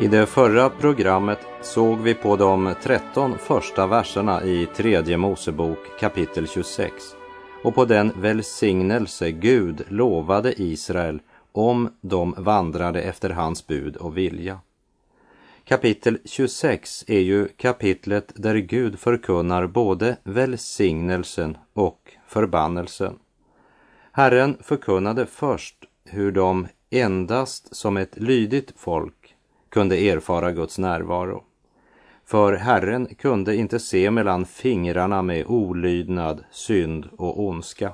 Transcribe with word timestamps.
I 0.00 0.08
det 0.08 0.26
förra 0.26 0.70
programmet 0.70 1.38
såg 1.62 1.98
vi 1.98 2.14
på 2.14 2.36
de 2.36 2.74
13 2.82 3.38
första 3.38 3.86
verserna 3.86 4.44
i 4.44 4.66
tredje 4.66 5.16
Mosebok 5.16 5.78
kapitel 6.00 6.48
26 6.48 6.92
och 7.62 7.74
på 7.74 7.84
den 7.84 8.12
välsignelse 8.16 9.30
Gud 9.30 9.84
lovade 9.88 10.62
Israel 10.62 11.20
om 11.52 11.88
de 12.00 12.34
vandrade 12.38 13.02
efter 13.02 13.30
hans 13.30 13.66
bud 13.66 13.96
och 13.96 14.16
vilja. 14.16 14.60
Kapitel 15.64 16.18
26 16.24 17.04
är 17.06 17.20
ju 17.20 17.48
kapitlet 17.48 18.32
där 18.36 18.56
Gud 18.56 18.98
förkunnar 18.98 19.66
både 19.66 20.16
välsignelsen 20.22 21.56
och 21.72 22.12
förbannelsen. 22.26 23.18
Herren 24.12 24.56
förkunnade 24.60 25.26
först 25.26 25.76
hur 26.04 26.32
de 26.32 26.66
endast 26.90 27.76
som 27.76 27.96
ett 27.96 28.16
lydigt 28.16 28.72
folk 28.76 29.17
kunde 29.70 29.96
erfara 29.96 30.52
Guds 30.52 30.78
närvaro. 30.78 31.44
För 32.24 32.52
Herren 32.52 33.06
kunde 33.06 33.56
inte 33.56 33.78
se 33.78 34.10
mellan 34.10 34.46
fingrarna 34.46 35.22
med 35.22 35.46
olydnad, 35.46 36.44
synd 36.50 37.08
och 37.16 37.40
ondska. 37.40 37.92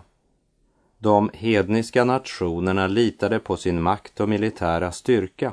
De 0.99 1.31
hedniska 1.35 2.05
nationerna 2.05 2.87
litade 2.87 3.39
på 3.39 3.57
sin 3.57 3.83
makt 3.83 4.21
och 4.21 4.29
militära 4.29 4.93
styrka, 4.93 5.53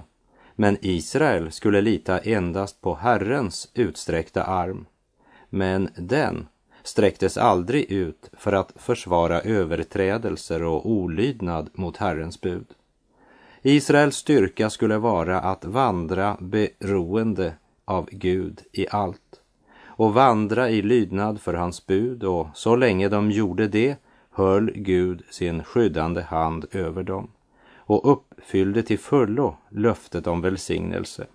men 0.55 0.77
Israel 0.81 1.51
skulle 1.51 1.81
lita 1.81 2.19
endast 2.19 2.81
på 2.81 2.95
Herrens 2.95 3.71
utsträckta 3.73 4.43
arm. 4.43 4.85
Men 5.49 5.89
den 5.97 6.47
sträcktes 6.83 7.37
aldrig 7.37 7.91
ut 7.91 8.29
för 8.33 8.53
att 8.53 8.73
försvara 8.75 9.41
överträdelser 9.41 10.63
och 10.63 10.89
olydnad 10.89 11.69
mot 11.73 11.97
Herrens 11.97 12.41
bud. 12.41 12.67
Israels 13.63 14.15
styrka 14.15 14.69
skulle 14.69 14.97
vara 14.97 15.39
att 15.39 15.65
vandra 15.65 16.37
beroende 16.39 17.53
av 17.85 18.09
Gud 18.11 18.61
i 18.71 18.87
allt 18.89 19.41
och 19.85 20.13
vandra 20.13 20.69
i 20.69 20.81
lydnad 20.81 21.41
för 21.41 21.53
hans 21.53 21.87
bud 21.87 22.23
och 22.23 22.47
så 22.53 22.75
länge 22.75 23.09
de 23.09 23.31
gjorde 23.31 23.67
det 23.67 23.95
höll 24.31 24.71
Gud 24.75 25.23
sin 25.29 25.63
skyddande 25.63 26.21
hand 26.21 26.65
över 26.71 27.03
dem 27.03 27.31
och 27.75 28.11
uppfyllde 28.11 28.83
till 28.83 28.99
fullo 28.99 29.57
löftet 29.69 30.27
om 30.27 30.41
välsignelse. 30.41 31.27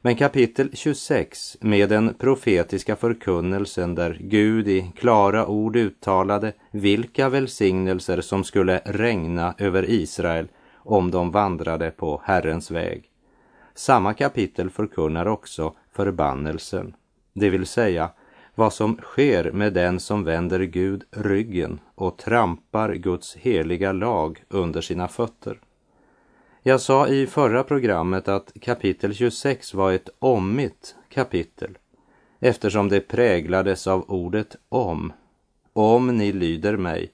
Men 0.00 0.16
kapitel 0.16 0.70
26 0.72 1.56
med 1.60 1.88
den 1.88 2.14
profetiska 2.14 2.96
förkunnelsen 2.96 3.94
där 3.94 4.18
Gud 4.20 4.68
i 4.68 4.92
klara 4.96 5.46
ord 5.46 5.76
uttalade 5.76 6.52
vilka 6.70 7.28
välsignelser 7.28 8.20
som 8.20 8.44
skulle 8.44 8.80
regna 8.84 9.54
över 9.58 9.90
Israel 9.90 10.48
om 10.86 11.10
de 11.10 11.30
vandrade 11.30 11.90
på 11.90 12.20
Herrens 12.24 12.70
väg. 12.70 13.10
Samma 13.74 14.14
kapitel 14.14 14.70
förkunnar 14.70 15.26
också 15.26 15.74
förbannelsen, 15.92 16.94
det 17.32 17.50
vill 17.50 17.66
säga 17.66 18.10
vad 18.54 18.72
som 18.72 18.96
sker 18.96 19.52
med 19.52 19.72
den 19.72 20.00
som 20.00 20.24
vänder 20.24 20.60
Gud 20.60 21.04
ryggen 21.10 21.80
och 21.94 22.18
trampar 22.18 22.94
Guds 22.94 23.36
heliga 23.36 23.92
lag 23.92 24.44
under 24.48 24.80
sina 24.80 25.08
fötter. 25.08 25.60
Jag 26.62 26.80
sa 26.80 27.08
i 27.08 27.26
förra 27.26 27.64
programmet 27.64 28.28
att 28.28 28.52
kapitel 28.60 29.14
26 29.14 29.74
var 29.74 29.92
ett 29.92 30.08
omigt 30.18 30.94
kapitel 31.08 31.78
eftersom 32.40 32.88
det 32.88 33.00
präglades 33.00 33.86
av 33.86 34.04
ordet 34.10 34.56
om. 34.68 35.12
Om 35.72 36.16
ni 36.16 36.32
lyder 36.32 36.76
mig. 36.76 37.12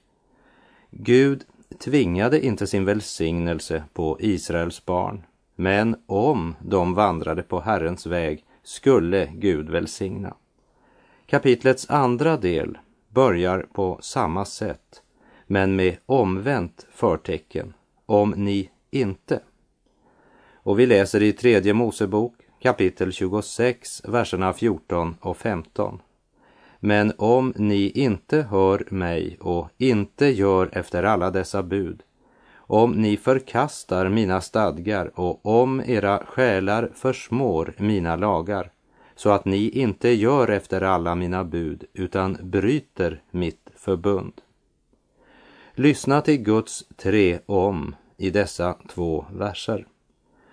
Gud 0.91 1.43
tvingade 1.79 2.45
inte 2.45 2.67
sin 2.67 2.85
välsignelse 2.85 3.83
på 3.93 4.17
Israels 4.19 4.85
barn, 4.85 5.23
men 5.55 5.95
om 6.05 6.55
de 6.61 6.93
vandrade 6.93 7.43
på 7.43 7.59
Herrens 7.59 8.05
väg 8.05 8.45
skulle 8.63 9.31
Gud 9.35 9.69
välsigna. 9.69 10.35
Kapitlets 11.25 11.89
andra 11.89 12.37
del 12.37 12.77
börjar 13.09 13.67
på 13.73 13.99
samma 14.01 14.45
sätt, 14.45 15.01
men 15.47 15.75
med 15.75 15.97
omvänt 16.05 16.87
förtecken, 16.91 17.73
om 18.05 18.33
ni 18.37 18.69
inte. 18.91 19.39
Och 20.53 20.79
vi 20.79 20.85
läser 20.85 21.21
i 21.21 21.33
tredje 21.33 21.73
Mosebok 21.73 22.33
kapitel 22.63 23.11
26, 23.11 24.01
verserna 24.05 24.53
14 24.53 25.15
och 25.21 25.37
15. 25.37 26.01
Men 26.85 27.13
om 27.17 27.53
ni 27.55 27.89
inte 27.89 28.41
hör 28.41 28.87
mig 28.89 29.37
och 29.39 29.69
inte 29.77 30.25
gör 30.25 30.69
efter 30.71 31.03
alla 31.03 31.31
dessa 31.31 31.63
bud, 31.63 32.03
om 32.55 32.91
ni 32.91 33.17
förkastar 33.17 34.09
mina 34.09 34.41
stadgar 34.41 35.19
och 35.19 35.45
om 35.45 35.81
era 35.85 36.23
själar 36.25 36.91
försmår 36.95 37.73
mina 37.77 38.15
lagar, 38.15 38.71
så 39.15 39.29
att 39.29 39.45
ni 39.45 39.69
inte 39.69 40.09
gör 40.09 40.47
efter 40.47 40.81
alla 40.81 41.15
mina 41.15 41.43
bud 41.43 41.83
utan 41.93 42.37
bryter 42.41 43.21
mitt 43.31 43.69
förbund. 43.75 44.33
Lyssna 45.73 46.21
till 46.21 46.37
Guds 46.37 46.83
tre 46.97 47.39
om 47.45 47.95
i 48.17 48.29
dessa 48.29 48.75
två 48.89 49.25
verser. 49.33 49.87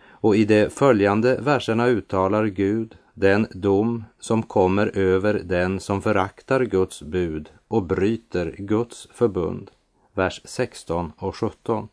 Och 0.08 0.36
i 0.36 0.44
de 0.44 0.70
följande 0.70 1.40
verserna 1.40 1.86
uttalar 1.86 2.46
Gud 2.46 2.96
den 3.20 3.46
dom 3.50 4.04
som 4.18 4.42
kommer 4.42 4.98
över 4.98 5.34
den 5.44 5.80
som 5.80 6.02
föraktar 6.02 6.60
Guds 6.60 7.02
bud 7.02 7.50
och 7.68 7.82
bryter 7.82 8.54
Guds 8.58 9.08
förbund. 9.12 9.70
Vers 10.14 10.40
16 10.44 11.12
och 11.16 11.36
17. 11.36 11.88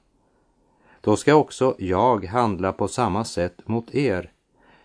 Då 1.01 1.15
ska 1.15 1.35
också 1.35 1.75
jag 1.79 2.25
handla 2.25 2.73
på 2.73 2.87
samma 2.87 3.25
sätt 3.25 3.67
mot 3.67 3.95
er. 3.95 4.31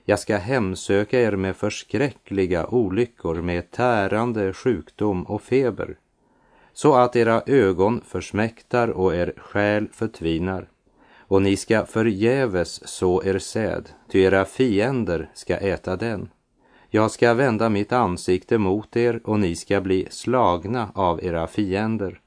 Jag 0.05 0.19
ska 0.19 0.37
hemsöka 0.37 1.21
er 1.21 1.37
med 1.37 1.57
förskräckliga 1.57 2.67
olyckor, 2.67 3.35
med 3.35 3.71
tärande 3.71 4.53
sjukdom 4.53 5.23
och 5.23 5.43
feber, 5.43 5.97
så 6.73 6.95
att 6.95 7.17
era 7.17 7.43
ögon 7.47 8.01
försmäktar 8.07 8.89
och 8.89 9.15
er 9.15 9.33
själ 9.37 9.89
förtvinar 9.93 10.69
och 11.33 11.43
ni 11.43 11.57
ska 11.57 11.87
förgäves 11.87 12.89
så 12.89 13.25
er 13.25 13.39
säd, 13.39 13.89
ty 14.09 14.21
era 14.21 14.45
fiender 14.45 15.31
ska 15.35 15.57
äta 15.57 15.97
den. 15.97 16.29
Jag 16.91 17.11
ska 17.11 17.35
vända 17.35 17.69
mitt 17.69 17.93
ansikte 17.93 18.59
mot 18.59 18.97
er 18.97 19.21
och 19.25 19.41
ni 19.41 19.57
ska 19.57 19.81
bli 19.81 20.07
slagna 20.11 20.93
av 20.95 21.25
era 21.25 21.47
fiender. 21.47 22.21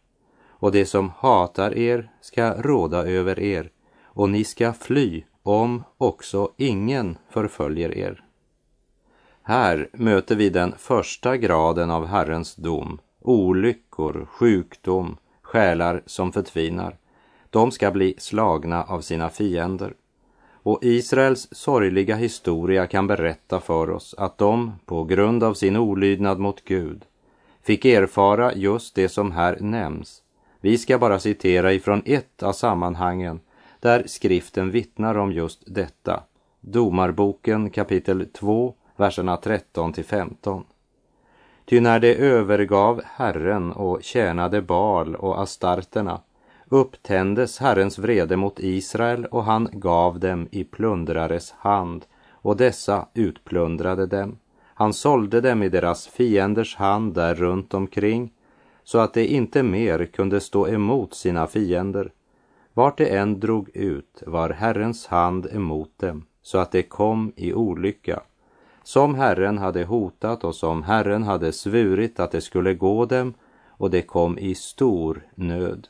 Och 0.47 0.71
det 0.71 0.85
som 0.85 1.11
hatar 1.17 1.77
er 1.77 2.11
ska 2.21 2.53
råda 2.53 3.07
över 3.07 3.39
er 3.39 3.69
och 4.03 4.29
ni 4.29 4.43
ska 4.43 4.73
fly 4.73 5.23
om 5.43 5.83
också 5.97 6.51
ingen 6.57 7.17
förföljer 7.29 7.97
er. 7.97 8.23
Här 9.41 9.89
möter 9.93 10.35
vi 10.35 10.49
den 10.49 10.73
första 10.77 11.37
graden 11.37 11.91
av 11.91 12.05
Herrens 12.05 12.55
dom, 12.55 12.99
olyckor, 13.21 14.27
sjukdom, 14.31 15.17
själar 15.41 16.03
som 16.05 16.31
förtvinar 16.31 16.97
de 17.55 17.71
ska 17.71 17.91
bli 17.91 18.15
slagna 18.17 18.83
av 18.83 19.01
sina 19.01 19.29
fiender. 19.29 19.93
Och 20.53 20.79
Israels 20.81 21.47
sorgliga 21.51 22.15
historia 22.15 22.87
kan 22.87 23.07
berätta 23.07 23.59
för 23.59 23.89
oss 23.89 24.15
att 24.17 24.37
de, 24.37 24.73
på 24.85 25.03
grund 25.03 25.43
av 25.43 25.53
sin 25.53 25.77
olydnad 25.77 26.39
mot 26.39 26.63
Gud, 26.63 27.05
fick 27.63 27.85
erfara 27.85 28.53
just 28.53 28.95
det 28.95 29.09
som 29.09 29.31
här 29.31 29.57
nämns. 29.59 30.21
Vi 30.61 30.77
ska 30.77 30.97
bara 30.97 31.19
citera 31.19 31.73
ifrån 31.73 32.01
ett 32.05 32.43
av 32.43 32.53
sammanhangen 32.53 33.39
där 33.79 34.03
skriften 34.07 34.71
vittnar 34.71 35.17
om 35.17 35.31
just 35.31 35.63
detta. 35.65 36.23
Domarboken 36.61 37.69
kapitel 37.69 38.25
2, 38.33 38.73
verserna 38.95 39.37
13 39.37 39.93
till 39.93 40.05
15. 40.05 40.63
Ty 41.65 41.79
när 41.79 41.99
de 41.99 42.15
övergav 42.15 43.01
Herren 43.05 43.71
och 43.71 44.03
tjänade 44.03 44.61
Baal 44.61 45.15
och 45.15 45.41
astarterna 45.41 46.21
upptändes 46.69 47.59
Herrens 47.59 47.99
vrede 47.99 48.37
mot 48.37 48.59
Israel 48.59 49.25
och 49.25 49.43
han 49.43 49.69
gav 49.71 50.19
dem 50.19 50.47
i 50.51 50.63
plundrares 50.63 51.51
hand 51.51 52.05
och 52.31 52.57
dessa 52.57 53.07
utplundrade 53.13 54.05
dem. 54.05 54.37
Han 54.63 54.93
sålde 54.93 55.41
dem 55.41 55.63
i 55.63 55.69
deras 55.69 56.07
fienders 56.07 56.75
hand 56.75 57.13
där 57.13 57.35
runt 57.35 57.73
omkring 57.73 58.31
så 58.83 58.99
att 58.99 59.13
de 59.13 59.25
inte 59.25 59.63
mer 59.63 60.05
kunde 60.05 60.39
stå 60.39 60.67
emot 60.67 61.13
sina 61.13 61.47
fiender. 61.47 62.11
Vart 62.73 62.97
de 62.97 63.17
än 63.17 63.39
drog 63.39 63.69
ut 63.73 64.23
var 64.25 64.49
Herrens 64.49 65.07
hand 65.07 65.47
emot 65.51 65.91
dem 65.97 66.25
så 66.41 66.57
att 66.57 66.71
de 66.71 66.83
kom 66.83 67.33
i 67.35 67.53
olycka. 67.53 68.21
som 68.83 69.15
Herren 69.15 69.57
hade 69.57 69.83
hotat 69.83 70.43
och 70.43 70.55
som 70.55 70.83
Herren 70.83 71.23
hade 71.23 71.51
svurit 71.51 72.19
att 72.19 72.31
det 72.31 72.41
skulle 72.41 72.73
gå 72.73 73.05
dem 73.05 73.33
och 73.67 73.89
det 73.89 74.01
kom 74.01 74.37
i 74.37 74.55
stor 74.55 75.23
nöd. 75.35 75.87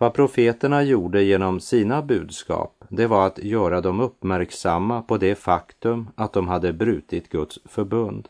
Vad 0.00 0.14
profeterna 0.14 0.82
gjorde 0.82 1.22
genom 1.22 1.60
sina 1.60 2.02
budskap, 2.02 2.84
det 2.88 3.06
var 3.06 3.26
att 3.26 3.38
göra 3.38 3.80
dem 3.80 4.00
uppmärksamma 4.00 5.02
på 5.02 5.16
det 5.16 5.34
faktum 5.34 6.08
att 6.14 6.32
de 6.32 6.48
hade 6.48 6.72
brutit 6.72 7.28
Guds 7.28 7.58
förbund. 7.64 8.28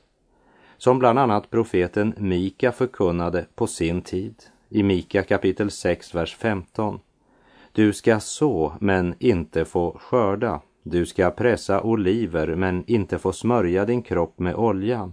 Som 0.76 0.98
bland 0.98 1.18
annat 1.18 1.50
profeten 1.50 2.14
Mika 2.18 2.72
förkunnade 2.72 3.46
på 3.54 3.66
sin 3.66 4.02
tid 4.02 4.34
i 4.68 4.82
Mika 4.82 5.22
kapitel 5.22 5.70
6, 5.70 6.14
vers 6.14 6.36
15. 6.36 7.00
Du 7.72 7.92
ska 7.92 8.20
så, 8.20 8.72
men 8.80 9.14
inte 9.18 9.64
få 9.64 9.98
skörda. 9.98 10.60
Du 10.82 11.06
ska 11.06 11.30
pressa 11.30 11.82
oliver, 11.82 12.54
men 12.54 12.84
inte 12.86 13.18
få 13.18 13.32
smörja 13.32 13.84
din 13.84 14.02
kropp 14.02 14.38
med 14.38 14.54
olja. 14.54 15.12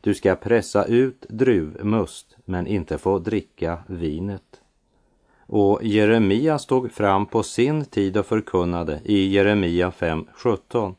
Du 0.00 0.14
ska 0.14 0.34
pressa 0.34 0.84
ut 0.84 1.26
druvmust, 1.28 2.36
men 2.44 2.66
inte 2.66 2.98
få 2.98 3.18
dricka 3.18 3.78
vinet. 3.86 4.60
Och 5.46 5.84
Jeremia 5.84 6.58
stod 6.58 6.92
fram 6.92 7.26
på 7.26 7.42
sin 7.42 7.84
tid 7.84 8.16
och 8.16 8.26
förkunnade 8.26 9.00
i 9.04 9.28
Jeremia 9.28 9.90
5.17. 9.90 10.94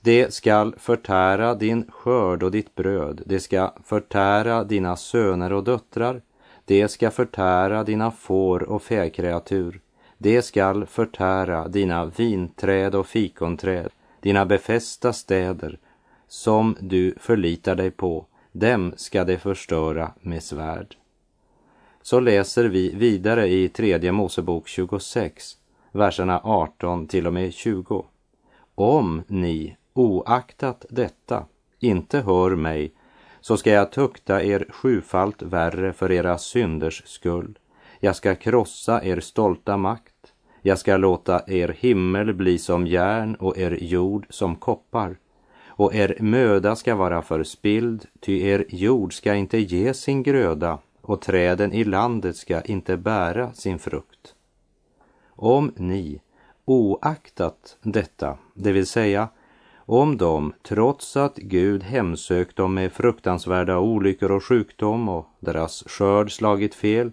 Det 0.00 0.34
skall 0.34 0.74
förtära 0.78 1.54
din 1.54 1.86
skörd 1.90 2.42
och 2.42 2.50
ditt 2.50 2.74
bröd, 2.74 3.22
det 3.26 3.40
ska 3.40 3.74
förtära 3.84 4.64
dina 4.64 4.96
söner 4.96 5.52
och 5.52 5.64
döttrar, 5.64 6.22
det 6.64 6.88
ska 6.88 7.10
förtära 7.10 7.84
dina 7.84 8.10
får 8.10 8.62
och 8.62 8.82
fäkreatur, 8.82 9.80
det 10.18 10.42
skall 10.42 10.86
förtära 10.86 11.68
dina 11.68 12.04
vinträd 12.04 12.94
och 12.94 13.06
fikonträd, 13.06 13.88
dina 14.20 14.46
befästa 14.46 15.12
städer, 15.12 15.78
som 16.28 16.76
du 16.80 17.14
förlitar 17.20 17.74
dig 17.74 17.90
på, 17.90 18.26
dem 18.52 18.92
ska 18.96 19.24
det 19.24 19.38
förstöra 19.38 20.12
med 20.20 20.42
svärd. 20.42 20.96
Så 22.02 22.20
läser 22.20 22.64
vi 22.64 22.94
vidare 22.94 23.48
i 23.48 23.68
tredje 23.68 24.12
Mosebok 24.12 24.68
26, 24.68 25.56
verserna 25.92 26.40
18 26.44 27.06
till 27.06 27.26
och 27.26 27.32
med 27.32 27.52
20. 27.52 28.04
Om 28.74 29.22
ni 29.26 29.76
oaktat 29.92 30.86
detta 30.90 31.44
inte 31.80 32.20
hör 32.20 32.56
mig 32.56 32.92
så 33.40 33.56
ska 33.56 33.70
jag 33.70 33.92
tukta 33.92 34.42
er 34.42 34.66
sjufalt 34.70 35.42
värre 35.42 35.92
för 35.92 36.12
era 36.12 36.38
synders 36.38 37.02
skull. 37.06 37.58
Jag 38.00 38.16
ska 38.16 38.34
krossa 38.34 39.04
er 39.04 39.20
stolta 39.20 39.76
makt. 39.76 40.32
Jag 40.62 40.78
ska 40.78 40.96
låta 40.96 41.42
er 41.46 41.76
himmel 41.78 42.34
bli 42.34 42.58
som 42.58 42.86
järn 42.86 43.34
och 43.34 43.58
er 43.58 43.78
jord 43.80 44.26
som 44.30 44.56
koppar. 44.56 45.16
Och 45.66 45.94
er 45.94 46.16
möda 46.20 46.76
ska 46.76 46.94
vara 46.94 47.22
förspild, 47.22 48.06
ty 48.20 48.42
er 48.42 48.64
jord 48.68 49.14
ska 49.14 49.34
inte 49.34 49.58
ge 49.58 49.94
sin 49.94 50.22
gröda 50.22 50.78
och 51.02 51.20
träden 51.20 51.72
i 51.72 51.84
landet 51.84 52.36
ska 52.36 52.60
inte 52.60 52.96
bära 52.96 53.52
sin 53.52 53.78
frukt. 53.78 54.34
Om 55.28 55.72
ni, 55.76 56.20
oaktat 56.64 57.76
detta, 57.82 58.38
det 58.54 58.72
vill 58.72 58.86
säga 58.86 59.28
om 59.76 60.16
de, 60.16 60.52
trots 60.62 61.16
att 61.16 61.36
Gud 61.36 61.82
hemsökt 61.82 62.56
dem 62.56 62.74
med 62.74 62.92
fruktansvärda 62.92 63.78
olyckor 63.78 64.30
och 64.30 64.44
sjukdom 64.44 65.08
och 65.08 65.26
deras 65.40 65.84
skörd 65.86 66.32
slagit 66.32 66.74
fel, 66.74 67.12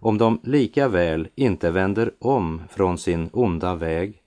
om 0.00 0.18
de 0.18 0.40
lika 0.42 0.88
väl 0.88 1.28
inte 1.34 1.70
vänder 1.70 2.12
om 2.18 2.62
från 2.70 2.98
sin 2.98 3.30
onda 3.32 3.74
väg, 3.74 4.22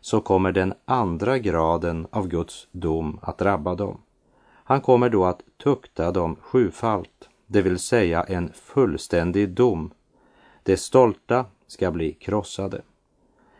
så 0.00 0.20
kommer 0.20 0.52
den 0.52 0.74
andra 0.84 1.38
graden 1.38 2.06
av 2.10 2.28
Guds 2.28 2.68
dom 2.72 3.18
att 3.22 3.38
drabba 3.38 3.74
dem. 3.74 4.00
Han 4.64 4.80
kommer 4.80 5.08
då 5.08 5.24
att 5.24 5.42
tukta 5.62 6.12
dem 6.12 6.36
sjufalt, 6.40 7.28
det 7.46 7.62
vill 7.62 7.78
säga 7.78 8.22
en 8.22 8.52
fullständig 8.54 9.48
dom. 9.48 9.90
De 10.62 10.76
stolta 10.76 11.44
ska 11.66 11.90
bli 11.90 12.12
krossade. 12.12 12.82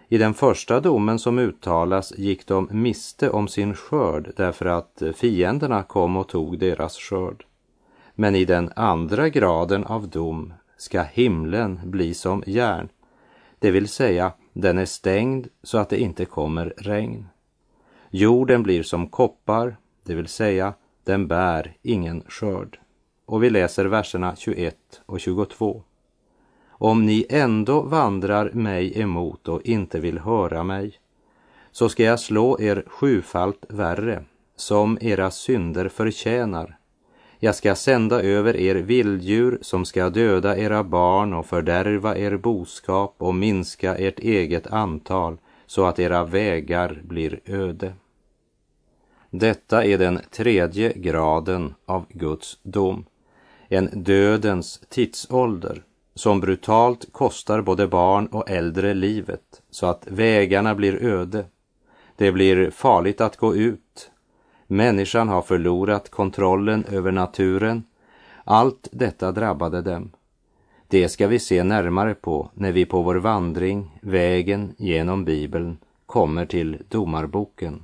I 0.09 0.19
den 0.19 0.35
första 0.35 0.81
domen 0.81 1.19
som 1.19 1.38
uttalas 1.38 2.19
gick 2.19 2.47
de 2.47 2.69
miste 2.73 3.31
om 3.31 3.49
sin 3.49 3.75
skörd 3.75 4.33
därför 4.37 4.67
att 4.67 5.03
fienderna 5.15 5.83
kom 5.83 6.17
och 6.17 6.29
tog 6.29 6.59
deras 6.59 6.97
skörd. 6.97 7.44
Men 8.15 8.35
i 8.35 8.44
den 8.44 8.73
andra 8.77 9.29
graden 9.29 9.85
av 9.85 10.09
dom 10.09 10.53
ska 10.77 11.03
himlen 11.03 11.81
bli 11.85 12.15
som 12.15 12.43
järn, 12.47 12.88
det 13.59 13.71
vill 13.71 13.88
säga 13.88 14.33
den 14.53 14.79
är 14.79 14.85
stängd 14.85 15.49
så 15.62 15.79
att 15.79 15.88
det 15.88 15.99
inte 15.99 16.25
kommer 16.25 16.75
regn. 16.77 17.27
Jorden 18.11 18.62
blir 18.62 18.83
som 18.83 19.09
koppar, 19.09 19.77
det 20.03 20.15
vill 20.15 20.29
säga 20.29 20.75
den 21.05 21.29
bär 21.29 21.77
ingen 21.83 22.23
skörd. 22.29 22.79
Och 23.26 23.43
vi 23.43 23.50
läser 23.50 23.84
verserna 23.84 24.37
21 24.37 24.76
och 25.06 25.20
22. 25.20 25.82
Om 26.69 27.06
ni 27.06 27.26
ändå 27.28 27.81
vandrar 27.81 28.50
mig 28.50 29.00
emot 29.00 29.49
och 29.49 29.62
inte 29.62 30.00
vill 30.00 30.19
höra 30.19 30.62
mig, 30.62 30.99
så 31.73 31.88
ska 31.88 32.02
jag 32.02 32.20
slå 32.20 32.61
er 32.61 32.84
sjufalt 32.87 33.64
värre, 33.69 34.25
som 34.56 34.99
era 35.00 35.31
synder 35.31 35.88
förtjänar. 35.88 36.76
Jag 37.38 37.55
ska 37.55 37.75
sända 37.75 38.23
över 38.23 38.56
er 38.56 38.75
vilddjur 38.75 39.58
som 39.62 39.84
ska 39.84 40.11
döda 40.11 40.58
era 40.58 40.84
barn 40.84 41.34
och 41.34 41.46
fördärva 41.46 42.17
er 42.17 42.37
boskap 42.37 43.14
och 43.19 43.34
minska 43.34 43.96
ert 43.96 44.19
eget 44.19 44.67
antal 44.67 45.38
så 45.67 45.84
att 45.84 45.99
era 45.99 46.25
vägar 46.25 47.00
blir 47.05 47.40
öde. 47.44 47.93
Detta 49.31 49.84
är 49.84 49.99
den 49.99 50.20
tredje 50.31 50.93
graden 50.93 51.75
av 51.87 52.06
Guds 52.08 52.58
dom, 52.62 53.05
en 53.68 53.90
dödens 54.02 54.80
tidsålder 54.88 55.82
som 56.14 56.40
brutalt 56.40 57.12
kostar 57.12 57.60
både 57.62 57.88
barn 57.88 58.26
och 58.26 58.50
äldre 58.50 58.94
livet 58.94 59.62
så 59.70 59.86
att 59.86 60.06
vägarna 60.06 60.74
blir 60.74 61.02
öde. 61.02 61.44
Det 62.16 62.32
blir 62.32 62.70
farligt 62.70 63.20
att 63.20 63.36
gå 63.36 63.54
ut. 63.54 64.10
Människan 64.66 65.28
har 65.28 65.42
förlorat 65.42 66.10
kontrollen 66.10 66.84
över 66.84 67.12
naturen. 67.12 67.82
Allt 68.44 68.88
detta 68.92 69.32
drabbade 69.32 69.82
dem. 69.82 70.10
Det 70.88 71.08
ska 71.08 71.26
vi 71.26 71.38
se 71.38 71.64
närmare 71.64 72.14
på 72.14 72.50
när 72.54 72.73
vi 72.73 72.85
på 72.85 73.02
vår 73.02 73.14
vandring, 73.14 73.99
vägen 74.02 74.75
genom 74.78 75.25
Bibeln, 75.25 75.78
kommer 76.06 76.46
till 76.46 76.82
Domarboken. 76.88 77.82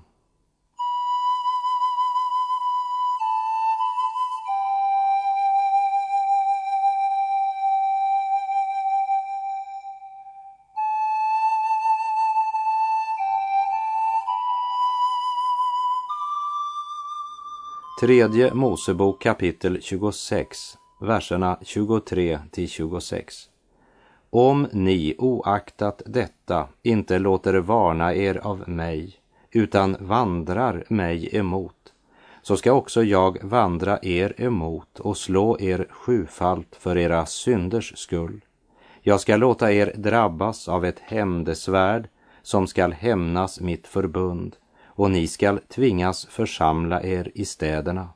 Tredje 18.02 18.54
Mosebok 18.54 19.23
kapitel 19.23 19.78
26, 19.82 20.78
verserna 21.00 21.59
23 21.62 22.38
till 22.50 22.68
26. 22.68 23.35
Om 24.30 24.68
ni 24.73 25.14
oaktat 25.18 26.02
detta 26.06 26.68
inte 26.82 27.18
låter 27.18 27.54
varna 27.54 28.14
er 28.14 28.40
av 28.47 28.68
mig, 28.68 29.14
utan 29.50 29.97
vandrar 30.00 30.85
mig 30.88 31.37
emot, 31.37 31.92
så 32.42 32.56
ska 32.56 32.73
också 32.73 33.02
jag 33.02 33.38
vandra 33.42 33.99
er 34.02 34.35
emot 34.37 35.00
och 35.00 35.16
slå 35.16 35.61
er 35.61 35.87
sjufalt 35.90 36.76
för 36.76 36.99
era 36.99 37.26
synders 37.26 37.92
skull. 37.99 38.40
Jag 39.00 39.21
ska 39.21 39.37
låta 39.37 39.73
er 39.73 39.92
drabbas 39.97 40.68
av 40.68 40.85
ett 40.85 40.99
hämndesvärd 40.99 42.09
som 42.42 42.66
skall 42.66 42.92
hämnas 42.92 43.61
mitt 43.61 43.87
förbund 43.87 44.56
och 44.94 45.11
ni 45.11 45.26
skall 45.26 45.58
tvingas 45.58 46.26
församla 46.26 47.02
er 47.02 47.30
i 47.34 47.44
städerna. 47.44 48.08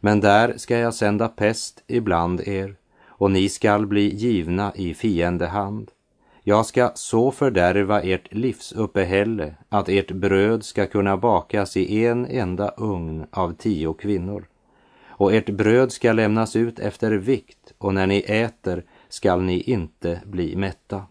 Men 0.00 0.20
där 0.20 0.54
ska 0.56 0.78
jag 0.78 0.94
sända 0.94 1.28
pest 1.28 1.84
ibland 1.86 2.40
er, 2.40 2.76
och 3.06 3.30
ni 3.30 3.48
skall 3.48 3.86
bli 3.86 4.14
givna 4.14 4.72
i 4.74 4.94
fiendehand. 4.94 5.90
Jag 6.42 6.66
ska 6.66 6.90
så 6.94 7.30
fördärva 7.30 8.02
ert 8.02 8.34
livsuppehälle 8.34 9.54
att 9.68 9.88
ert 9.88 10.10
bröd 10.10 10.64
ska 10.64 10.86
kunna 10.86 11.16
bakas 11.16 11.76
i 11.76 12.06
en 12.06 12.26
enda 12.26 12.74
ugn 12.76 13.26
av 13.30 13.54
tio 13.54 13.94
kvinnor. 13.94 14.48
Och 15.06 15.34
ert 15.34 15.50
bröd 15.50 15.92
ska 15.92 16.12
lämnas 16.12 16.56
ut 16.56 16.78
efter 16.78 17.12
vikt, 17.12 17.72
och 17.78 17.94
när 17.94 18.06
ni 18.06 18.18
äter 18.18 18.84
skall 19.08 19.42
ni 19.42 19.60
inte 19.60 20.20
bli 20.24 20.56
mätta. 20.56 21.02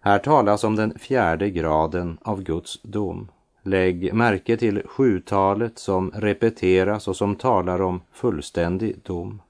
Här 0.00 0.18
talas 0.18 0.64
om 0.64 0.76
den 0.76 0.98
fjärde 0.98 1.50
graden 1.50 2.18
av 2.22 2.42
Guds 2.42 2.82
dom 2.82 3.28
Lägg 3.62 4.14
märke 4.14 4.56
till 4.56 4.82
sjutalet 4.86 5.78
som 5.78 6.10
repeteras 6.10 7.08
och 7.08 7.16
som 7.16 7.36
talar 7.36 7.82
om 7.82 8.00
fullständig 8.12 9.00
dom. 9.02 9.42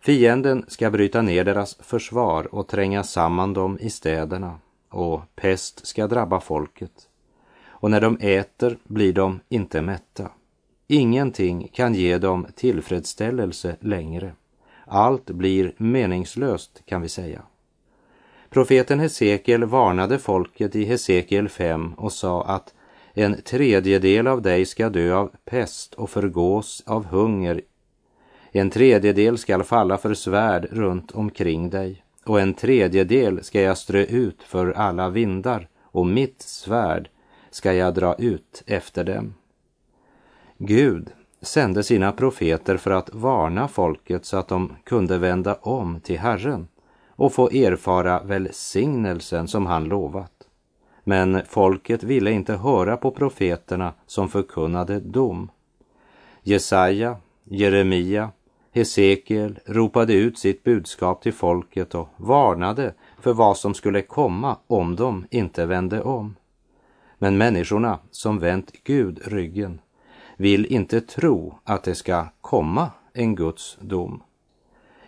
Fienden 0.00 0.64
ska 0.68 0.90
bryta 0.90 1.22
ner 1.22 1.44
deras 1.44 1.74
försvar 1.74 2.54
och 2.54 2.68
tränga 2.68 3.04
samman 3.04 3.54
dem 3.54 3.78
i 3.80 3.90
städerna 3.90 4.58
och 4.88 5.20
pest 5.36 5.86
ska 5.86 6.06
drabba 6.06 6.40
folket. 6.40 7.06
och 7.68 7.90
när 7.90 8.00
de 8.00 8.16
äter 8.20 8.78
blir 8.84 9.12
de 9.12 9.40
inte 9.48 9.82
mätta. 9.82 10.30
Ingenting 10.86 11.68
kan 11.72 11.94
ge 11.94 12.18
dem 12.18 12.46
tillfredsställelse 12.54 13.76
längre. 13.80 14.32
Allt 14.86 15.30
blir 15.30 15.72
meningslöst 15.76 16.82
kan 16.86 17.02
vi 17.02 17.08
säga. 17.08 17.42
Profeten 18.50 19.00
Hesekiel 19.00 19.64
varnade 19.64 20.18
folket 20.18 20.76
i 20.76 20.84
Hesekiel 20.84 21.48
5 21.48 21.94
och 21.94 22.12
sa 22.12 22.44
att 22.44 22.74
en 23.14 23.42
tredjedel 23.42 24.26
av 24.26 24.42
dig 24.42 24.66
ska 24.66 24.88
dö 24.88 25.14
av 25.14 25.30
pest 25.44 25.94
och 25.94 26.10
förgås 26.10 26.82
av 26.86 27.04
hunger. 27.04 27.60
En 28.52 28.70
tredjedel 28.70 29.38
skall 29.38 29.64
falla 29.64 29.98
för 29.98 30.14
svärd 30.14 30.68
runt 30.70 31.12
omkring 31.12 31.70
dig 31.70 32.04
och 32.24 32.40
en 32.40 32.54
tredjedel 32.54 33.44
ska 33.44 33.60
jag 33.60 33.78
strö 33.78 34.04
ut 34.04 34.42
för 34.42 34.72
alla 34.72 35.10
vindar 35.10 35.68
och 35.82 36.06
mitt 36.06 36.42
svärd 36.42 37.08
ska 37.50 37.72
jag 37.72 37.94
dra 37.94 38.14
ut 38.14 38.62
efter 38.66 39.04
dem. 39.04 39.34
Gud 40.58 41.10
sände 41.42 41.82
sina 41.82 42.12
profeter 42.12 42.76
för 42.76 42.90
att 42.90 43.14
varna 43.14 43.68
folket 43.68 44.24
så 44.24 44.36
att 44.36 44.48
de 44.48 44.76
kunde 44.84 45.18
vända 45.18 45.54
om 45.54 46.00
till 46.00 46.18
Herren 46.18 46.68
och 47.08 47.32
få 47.32 47.50
erfara 47.50 48.22
välsignelsen 48.22 49.48
som 49.48 49.66
han 49.66 49.84
lovat. 49.84 50.39
Men 51.04 51.42
folket 51.48 52.02
ville 52.02 52.30
inte 52.30 52.54
höra 52.54 52.96
på 52.96 53.10
profeterna 53.10 53.92
som 54.06 54.28
förkunnade 54.28 55.00
dom. 55.00 55.50
Jesaja, 56.42 57.16
Jeremia, 57.44 58.30
Hesekiel 58.72 59.58
ropade 59.66 60.14
ut 60.14 60.38
sitt 60.38 60.64
budskap 60.64 61.22
till 61.22 61.32
folket 61.32 61.94
och 61.94 62.08
varnade 62.16 62.94
för 63.20 63.32
vad 63.32 63.56
som 63.56 63.74
skulle 63.74 64.02
komma 64.02 64.56
om 64.66 64.96
de 64.96 65.26
inte 65.30 65.66
vände 65.66 66.02
om. 66.02 66.36
Men 67.18 67.38
människorna 67.38 67.98
som 68.10 68.38
vänt 68.38 68.72
Gud 68.84 69.20
ryggen 69.24 69.80
vill 70.36 70.66
inte 70.66 71.00
tro 71.00 71.58
att 71.64 71.84
det 71.84 71.94
ska 71.94 72.26
komma 72.40 72.90
en 73.12 73.34
Guds 73.34 73.78
dom. 73.80 74.22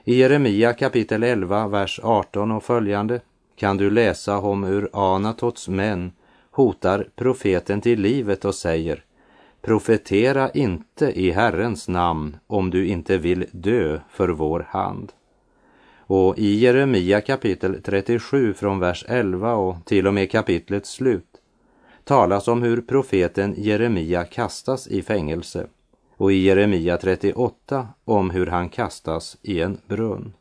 I 0.05 0.15
Jeremia 0.15 0.73
kapitel 0.73 1.23
11, 1.23 1.69
vers 1.69 2.01
18 2.03 2.51
och 2.51 2.63
följande 2.63 3.21
kan 3.62 3.76
du 3.76 3.90
läsa 3.90 4.38
om 4.38 4.64
hur 4.64 4.90
Anatots 4.92 5.69
män 5.69 6.12
hotar 6.50 7.09
profeten 7.16 7.81
till 7.81 8.00
livet 8.00 8.45
och 8.45 8.54
säger 8.54 9.04
Profetera 9.61 10.50
inte 10.50 11.21
i 11.21 11.31
Herrens 11.31 11.88
namn 11.88 12.37
om 12.47 12.71
du 12.71 12.87
inte 12.87 13.19
vill 13.19 13.47
dö 13.52 14.00
för 14.11 14.28
vår 14.28 14.66
hand. 14.69 15.12
Och 15.97 16.38
i 16.38 16.54
Jeremia 16.54 17.21
kapitel 17.21 17.83
37 17.83 18.54
från 18.54 18.78
vers 18.78 19.04
11 19.09 19.54
och 19.54 19.76
till 19.85 20.07
och 20.07 20.14
med 20.14 20.31
kapitlets 20.31 20.90
slut 20.90 21.40
talas 22.04 22.49
om 22.49 22.62
hur 22.62 22.81
profeten 22.81 23.54
Jeremia 23.59 24.25
kastas 24.25 24.88
i 24.88 25.02
fängelse 25.02 25.66
och 26.16 26.33
i 26.33 26.37
Jeremia 26.37 26.97
38 26.97 27.88
om 28.04 28.31
hur 28.31 28.47
han 28.47 28.69
kastas 28.69 29.37
i 29.42 29.61
en 29.61 29.78
brunn. 29.87 30.33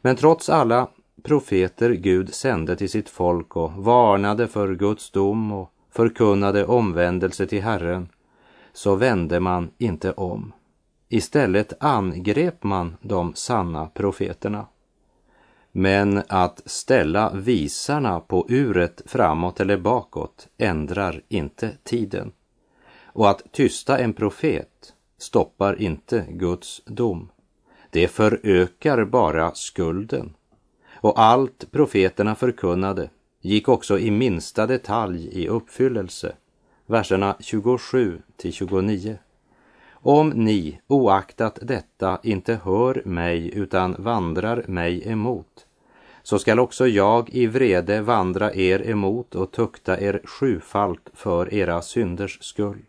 Men 0.00 0.16
trots 0.16 0.48
alla 0.48 0.88
profeter 1.26 1.90
Gud 1.90 2.34
sände 2.34 2.76
till 2.76 2.90
sitt 2.90 3.08
folk 3.08 3.56
och 3.56 3.72
varnade 3.72 4.48
för 4.48 4.74
Guds 4.74 5.10
dom 5.10 5.52
och 5.52 5.70
förkunnade 5.90 6.64
omvändelse 6.64 7.46
till 7.46 7.62
Herren, 7.62 8.08
så 8.72 8.94
vände 8.94 9.40
man 9.40 9.70
inte 9.78 10.12
om. 10.12 10.52
Istället 11.08 11.72
angrep 11.80 12.62
man 12.62 12.96
de 13.00 13.34
sanna 13.34 13.86
profeterna. 13.86 14.66
Men 15.72 16.22
att 16.28 16.62
ställa 16.66 17.32
visarna 17.34 18.20
på 18.20 18.46
uret 18.48 19.02
framåt 19.06 19.60
eller 19.60 19.76
bakåt 19.76 20.48
ändrar 20.58 21.22
inte 21.28 21.72
tiden. 21.84 22.32
Och 23.04 23.30
att 23.30 23.52
tysta 23.52 23.98
en 23.98 24.12
profet 24.12 24.94
stoppar 25.18 25.80
inte 25.82 26.26
Guds 26.28 26.82
dom. 26.84 27.28
Det 27.90 28.08
förökar 28.08 29.04
bara 29.04 29.54
skulden. 29.54 30.34
Och 31.06 31.20
allt 31.20 31.70
profeterna 31.70 32.34
förkunnade 32.34 33.10
gick 33.40 33.68
också 33.68 33.98
i 33.98 34.10
minsta 34.10 34.66
detalj 34.66 35.28
i 35.42 35.48
uppfyllelse. 35.48 36.32
Verserna 36.86 37.36
27 37.40 38.22
till 38.36 38.52
29. 38.52 39.18
Om 39.92 40.28
ni 40.28 40.80
oaktat 40.86 41.58
detta 41.62 42.20
inte 42.22 42.60
hör 42.64 43.02
mig 43.04 43.54
utan 43.54 43.96
vandrar 43.98 44.64
mig 44.68 45.08
emot, 45.08 45.66
så 46.22 46.38
skall 46.38 46.58
också 46.58 46.86
jag 46.86 47.30
i 47.30 47.46
vrede 47.46 48.00
vandra 48.00 48.54
er 48.54 48.90
emot 48.90 49.34
och 49.34 49.52
tukta 49.52 50.00
er 50.00 50.20
sjufalt 50.24 51.10
för 51.14 51.54
era 51.54 51.82
synders 51.82 52.38
skull. 52.42 52.82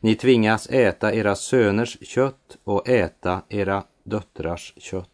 Ni 0.00 0.14
tvingas 0.14 0.66
äta 0.70 1.14
era 1.14 1.34
söners 1.34 1.98
kött 2.02 2.58
och 2.64 2.88
äta 2.88 3.42
era 3.48 3.82
döttrars 4.02 4.74
kött. 4.76 5.13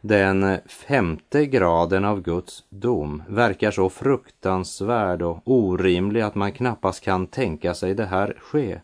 Den 0.00 0.58
femte 0.66 1.46
graden 1.46 2.04
av 2.04 2.22
Guds 2.22 2.64
dom 2.70 3.22
verkar 3.28 3.70
så 3.70 3.90
fruktansvärd 3.90 5.22
och 5.22 5.40
orimlig 5.44 6.20
att 6.20 6.34
man 6.34 6.52
knappast 6.52 7.04
kan 7.04 7.26
tänka 7.26 7.74
sig 7.74 7.94
det 7.94 8.04
här 8.04 8.36
ske. 8.40 8.80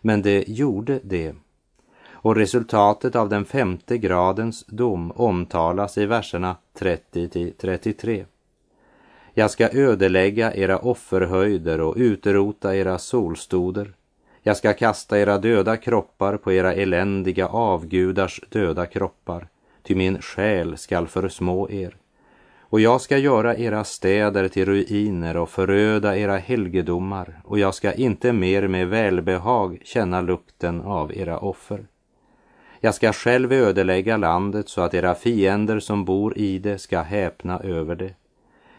Men 0.00 0.22
det 0.22 0.48
gjorde 0.48 1.00
det. 1.02 1.34
Och 2.12 2.36
resultatet 2.36 3.16
av 3.16 3.28
den 3.28 3.44
femte 3.44 3.98
gradens 3.98 4.64
dom 4.66 5.10
omtalas 5.10 5.98
i 5.98 6.06
verserna 6.06 6.56
30 6.78 7.28
till 7.28 7.52
33. 7.52 8.24
Jag 9.34 9.50
ska 9.50 9.68
ödelägga 9.72 10.54
era 10.54 10.78
offerhöjder 10.78 11.80
och 11.80 11.94
utrota 11.96 12.76
era 12.76 12.98
solstoder. 12.98 13.92
Jag 14.42 14.56
ska 14.56 14.72
kasta 14.72 15.18
era 15.18 15.38
döda 15.38 15.76
kroppar 15.76 16.36
på 16.36 16.52
era 16.52 16.74
eländiga 16.74 17.46
avgudars 17.46 18.40
döda 18.50 18.86
kroppar 18.86 19.48
ty 19.82 19.94
min 19.94 20.22
själ 20.22 20.76
skall 20.76 21.06
försmå 21.08 21.70
er. 21.70 21.96
Och 22.60 22.80
jag 22.80 23.00
ska 23.00 23.18
göra 23.18 23.56
era 23.56 23.84
städer 23.84 24.48
till 24.48 24.66
ruiner 24.66 25.36
och 25.36 25.50
föröda 25.50 26.16
era 26.16 26.36
helgedomar, 26.36 27.40
och 27.44 27.58
jag 27.58 27.74
ska 27.74 27.92
inte 27.92 28.32
mer 28.32 28.68
med 28.68 28.88
välbehag 28.88 29.78
känna 29.84 30.20
lukten 30.20 30.80
av 30.80 31.16
era 31.16 31.38
offer. 31.38 31.86
Jag 32.80 32.94
ska 32.94 33.12
själv 33.12 33.52
ödelägga 33.52 34.16
landet 34.16 34.68
så 34.68 34.80
att 34.80 34.94
era 34.94 35.14
fiender 35.14 35.80
som 35.80 36.04
bor 36.04 36.38
i 36.38 36.58
det 36.58 36.78
ska 36.78 37.00
häpna 37.00 37.60
över 37.60 37.94
det. 37.94 38.14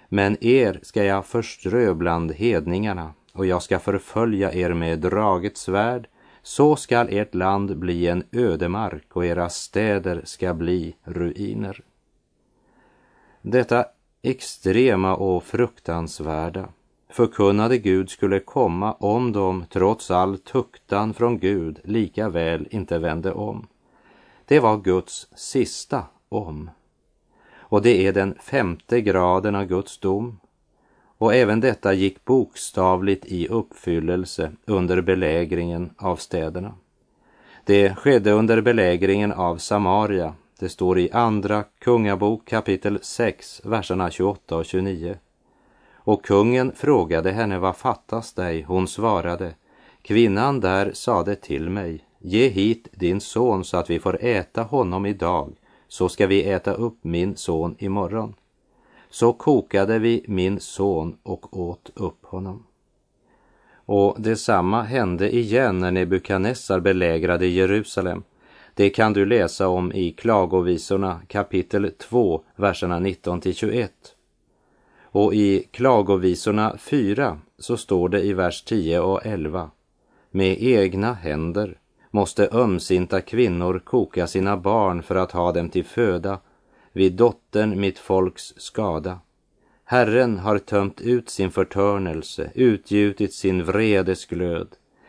Men 0.10 0.38
er 0.42 0.80
ska 0.84 1.04
jag 1.04 1.26
förströ 1.26 1.94
bland 1.94 2.32
hedningarna, 2.32 3.14
och 3.34 3.46
jag 3.46 3.64
ska 3.64 3.80
förfölja 3.80 4.54
er 4.54 4.74
med 4.74 5.00
draget 5.00 5.58
svärd 5.58 6.08
så 6.44 6.76
skall 6.76 7.08
ert 7.10 7.36
land 7.36 7.78
bli 7.78 8.08
en 8.08 8.24
ödemark 8.32 9.16
och 9.16 9.26
era 9.26 9.50
städer 9.50 10.22
ska 10.24 10.54
bli 10.54 10.96
ruiner. 11.04 11.82
Detta 13.42 13.86
extrema 14.22 15.16
och 15.16 15.44
fruktansvärda 15.44 16.70
förkunnade 17.10 17.78
Gud 17.78 18.10
skulle 18.10 18.40
komma 18.40 18.94
om 18.94 19.32
de 19.32 19.66
trots 19.70 20.12
all 20.12 20.38
tuktan 20.38 21.14
från 21.14 21.40
Gud 21.40 21.80
lika 21.84 22.30
väl 22.30 22.68
inte 22.72 23.00
vände 23.00 23.32
om. 23.34 23.68
Det 24.46 24.60
var 24.60 24.78
Guds 24.78 25.28
sista 25.36 26.04
om. 26.30 26.70
Och 27.54 27.82
det 27.82 28.08
är 28.08 28.14
den 28.14 28.36
femte 28.40 29.02
graden 29.02 29.56
av 29.56 29.66
Guds 29.66 29.98
dom 29.98 30.40
och 31.22 31.36
även 31.36 31.60
detta 31.60 31.94
gick 31.94 32.26
bokstavligt 32.26 33.26
i 33.26 33.48
uppfyllelse 33.48 34.52
under 34.66 35.02
belägringen 35.02 35.94
av 35.98 36.16
städerna. 36.16 36.74
Det 37.66 37.96
skedde 37.96 38.32
under 38.32 38.62
belägringen 38.62 39.32
av 39.32 39.58
Samaria. 39.58 40.34
Det 40.60 40.70
står 40.70 41.00
i 41.00 41.12
Andra 41.12 41.64
Kungabok 41.80 42.48
kapitel 42.48 43.00
6, 43.02 43.62
verserna 43.66 44.12
28 44.12 44.56
och 44.56 44.66
29. 44.66 45.18
Och 45.94 46.26
kungen 46.26 46.72
frågade 46.76 47.32
henne, 47.32 47.60
vad 47.60 47.76
fattas 47.76 48.34
dig? 48.34 48.62
Hon 48.62 48.88
svarade, 48.88 49.54
kvinnan 50.02 50.60
där 50.60 50.92
sade 50.94 51.36
till 51.36 51.70
mig, 51.70 52.06
ge 52.20 52.48
hit 52.48 52.88
din 52.92 53.22
son 53.22 53.64
så 53.64 53.78
att 53.78 53.90
vi 53.90 54.00
får 54.00 54.24
äta 54.24 54.64
honom 54.64 55.06
idag, 55.06 55.54
så 55.88 56.10
ska 56.10 56.28
vi 56.28 56.44
äta 56.44 56.74
upp 56.74 56.98
min 57.02 57.36
son 57.36 57.76
imorgon 57.80 58.34
så 59.12 59.34
kokade 59.34 60.00
vi 60.00 60.26
min 60.28 60.60
son 60.60 61.18
och 61.24 61.60
åt 61.60 61.92
upp 61.96 62.26
honom. 62.26 62.66
Och 63.74 64.16
detsamma 64.22 64.82
hände 64.82 65.36
igen 65.36 65.80
när 65.80 65.92
Nebukadnessar 65.92 66.80
belägrade 66.80 67.48
Jerusalem. 67.48 68.24
Det 68.74 68.90
kan 68.90 69.14
du 69.14 69.26
läsa 69.26 69.68
om 69.68 69.92
i 69.92 70.12
Klagovisorna 70.12 71.22
kapitel 71.28 71.92
2, 71.92 72.44
verserna 72.56 73.00
19 73.00 73.42
till 73.42 73.56
21. 73.56 73.92
Och 75.02 75.34
i 75.34 75.68
Klagovisorna 75.72 76.78
4 76.78 77.40
så 77.58 77.78
står 77.78 78.10
det 78.10 78.22
i 78.22 78.34
vers 78.34 78.64
10 78.64 79.00
och 79.00 79.26
11. 79.26 79.72
Med 80.32 80.64
egna 80.64 81.14
händer 81.14 81.78
måste 82.12 82.50
ömsinta 82.52 83.22
kvinnor 83.22 83.82
koka 83.84 84.28
sina 84.28 84.58
barn 84.58 85.04
för 85.04 85.16
att 85.16 85.32
ha 85.32 85.52
dem 85.52 85.70
till 85.70 85.86
föda 85.86 86.40
vid 86.94 87.14
dottern 87.14 87.80
mitt 87.80 88.00
folks 88.00 88.54
skada. 88.58 89.20
Herren 89.84 90.40
har 90.40 90.58
tömt 90.58 91.02
ut 91.02 91.30
sin 91.30 91.52
förtörnelse, 91.52 92.52
utgjutit 92.56 93.34
sin 93.34 93.64
vredesglöd. 93.64 94.68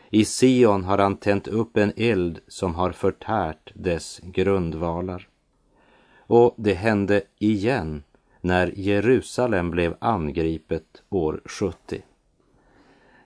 I 0.09 0.25
Sion 0.25 0.83
har 0.83 0.97
han 0.97 1.17
tänt 1.17 1.47
upp 1.47 1.77
en 1.77 1.93
eld 1.95 2.39
som 2.47 2.75
har 2.75 2.91
förtärt 2.91 3.71
dess 3.73 4.19
grundvalar. 4.23 5.27
Och 6.17 6.55
det 6.57 6.73
hände 6.73 7.21
igen 7.39 8.03
när 8.41 8.73
Jerusalem 8.75 9.71
blev 9.71 9.95
angripet 9.99 11.03
år 11.09 11.41
70. 11.45 12.01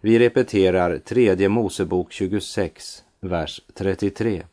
Vi 0.02 0.20
repeterar 0.20 0.98
tredje 0.98 1.50
Mosebok 1.50 2.12
26, 2.12 3.04
vers 3.20 3.62
33. 3.74 4.44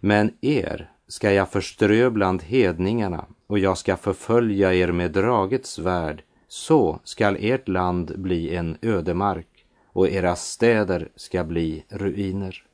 Men 0.00 0.32
er 0.40 0.90
ska 1.10 1.32
jag 1.32 1.48
förströ 1.48 2.10
bland 2.10 2.42
hedningarna 2.42 3.24
och 3.46 3.58
jag 3.58 3.78
ska 3.78 3.96
förfölja 3.96 4.74
er 4.74 4.92
med 4.92 5.10
draget 5.10 5.66
svärd, 5.66 6.22
så 6.48 7.00
skall 7.04 7.36
ert 7.40 7.68
land 7.68 8.12
bli 8.18 8.56
en 8.56 8.76
ödemark 8.82 9.66
och 9.86 10.08
era 10.08 10.36
städer 10.36 11.08
ska 11.16 11.44
bli 11.44 11.84
ruiner. 11.88 12.64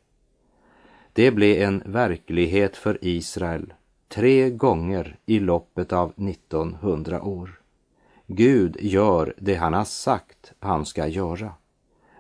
Det 1.13 1.31
blev 1.31 1.63
en 1.63 1.83
verklighet 1.87 2.77
för 2.77 2.99
Israel 3.01 3.73
tre 4.09 4.51
gånger 4.51 5.17
i 5.27 5.39
loppet 5.39 5.93
av 5.93 6.13
1900 6.17 7.23
år. 7.23 7.61
Gud 8.27 8.77
gör 8.81 9.35
det 9.39 9.55
han 9.55 9.73
har 9.73 9.85
sagt 9.85 10.53
han 10.59 10.87
ska 10.87 11.07
göra. 11.07 11.53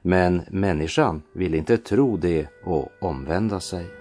Men 0.02 0.42
människan 0.50 1.22
vill 1.32 1.54
inte 1.54 1.78
tro 1.78 2.16
det 2.16 2.48
och 2.64 2.88
omvända 3.00 3.60
sig. 3.60 3.95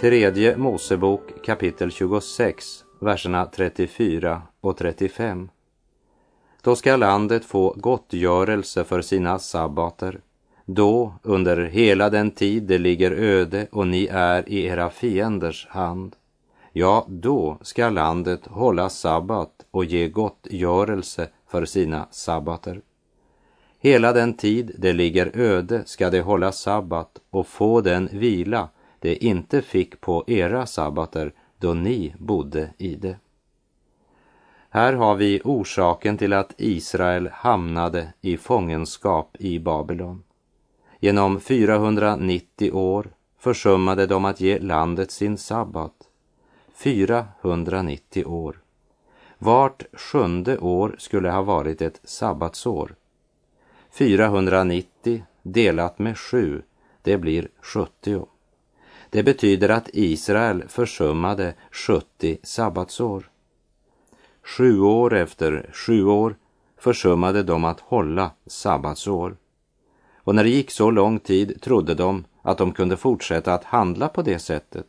Tredje 0.00 0.56
Mosebok 0.56 1.44
kapitel 1.44 1.90
26, 1.90 2.84
verserna 3.00 3.46
34 3.46 4.42
och 4.60 4.76
35. 4.76 5.48
Då 6.62 6.76
ska 6.76 6.96
landet 6.96 7.44
få 7.44 7.74
gottgörelse 7.76 8.84
för 8.84 9.02
sina 9.02 9.38
sabbater. 9.38 10.20
Då, 10.64 11.14
under 11.22 11.56
hela 11.64 12.10
den 12.10 12.30
tid 12.30 12.62
det 12.62 12.78
ligger 12.78 13.10
öde 13.10 13.66
och 13.72 13.86
ni 13.86 14.08
är 14.12 14.48
i 14.48 14.64
era 14.64 14.90
fienders 14.90 15.66
hand, 15.70 16.16
ja, 16.72 17.06
då 17.08 17.58
ska 17.62 17.90
landet 17.90 18.46
hålla 18.46 18.90
sabbat 18.90 19.66
och 19.70 19.84
ge 19.84 20.08
gottgörelse 20.08 21.28
för 21.50 21.64
sina 21.64 22.06
sabbater. 22.10 22.80
Hela 23.80 24.12
den 24.12 24.34
tid 24.34 24.74
det 24.78 24.92
ligger 24.92 25.30
öde 25.34 25.82
ska 25.86 26.10
det 26.10 26.20
hålla 26.20 26.52
sabbat 26.52 27.10
och 27.30 27.46
få 27.46 27.80
den 27.80 28.08
vila 28.12 28.68
det 29.00 29.24
inte 29.24 29.62
fick 29.62 30.00
på 30.00 30.24
era 30.26 30.66
sabbater 30.66 31.32
då 31.58 31.74
ni 31.74 32.14
bodde 32.18 32.70
i 32.78 32.94
det. 32.94 33.16
Här 34.70 34.92
har 34.92 35.14
vi 35.14 35.40
orsaken 35.44 36.18
till 36.18 36.32
att 36.32 36.54
Israel 36.56 37.28
hamnade 37.32 38.12
i 38.20 38.36
fångenskap 38.36 39.36
i 39.38 39.58
Babylon. 39.58 40.22
Genom 41.00 41.40
490 41.40 42.72
år 42.72 43.10
försummade 43.38 44.06
de 44.06 44.24
att 44.24 44.40
ge 44.40 44.58
landet 44.58 45.10
sin 45.10 45.38
sabbat. 45.38 45.94
490 46.74 48.24
år. 48.24 48.60
Vart 49.38 49.82
sjunde 49.92 50.58
år 50.58 50.96
skulle 50.98 51.30
ha 51.30 51.42
varit 51.42 51.82
ett 51.82 52.00
sabbatsår. 52.04 52.94
490 53.90 55.24
delat 55.42 55.98
med 55.98 56.18
sju, 56.18 56.62
det 57.02 57.18
blir 57.18 57.48
70. 57.60 58.26
Det 59.10 59.22
betyder 59.22 59.68
att 59.68 59.88
Israel 59.92 60.64
försummade 60.68 61.54
70 61.70 62.38
sabbatsår. 62.42 63.30
Sju 64.42 64.80
år 64.80 65.14
efter 65.14 65.70
sju 65.72 66.04
år 66.04 66.36
försummade 66.78 67.42
de 67.42 67.64
att 67.64 67.80
hålla 67.80 68.30
sabbatsår. 68.46 69.36
Och 70.16 70.34
när 70.34 70.44
det 70.44 70.50
gick 70.50 70.70
så 70.70 70.90
lång 70.90 71.18
tid 71.18 71.60
trodde 71.60 71.94
de 71.94 72.24
att 72.42 72.58
de 72.58 72.72
kunde 72.72 72.96
fortsätta 72.96 73.54
att 73.54 73.64
handla 73.64 74.08
på 74.08 74.22
det 74.22 74.38
sättet. 74.38 74.86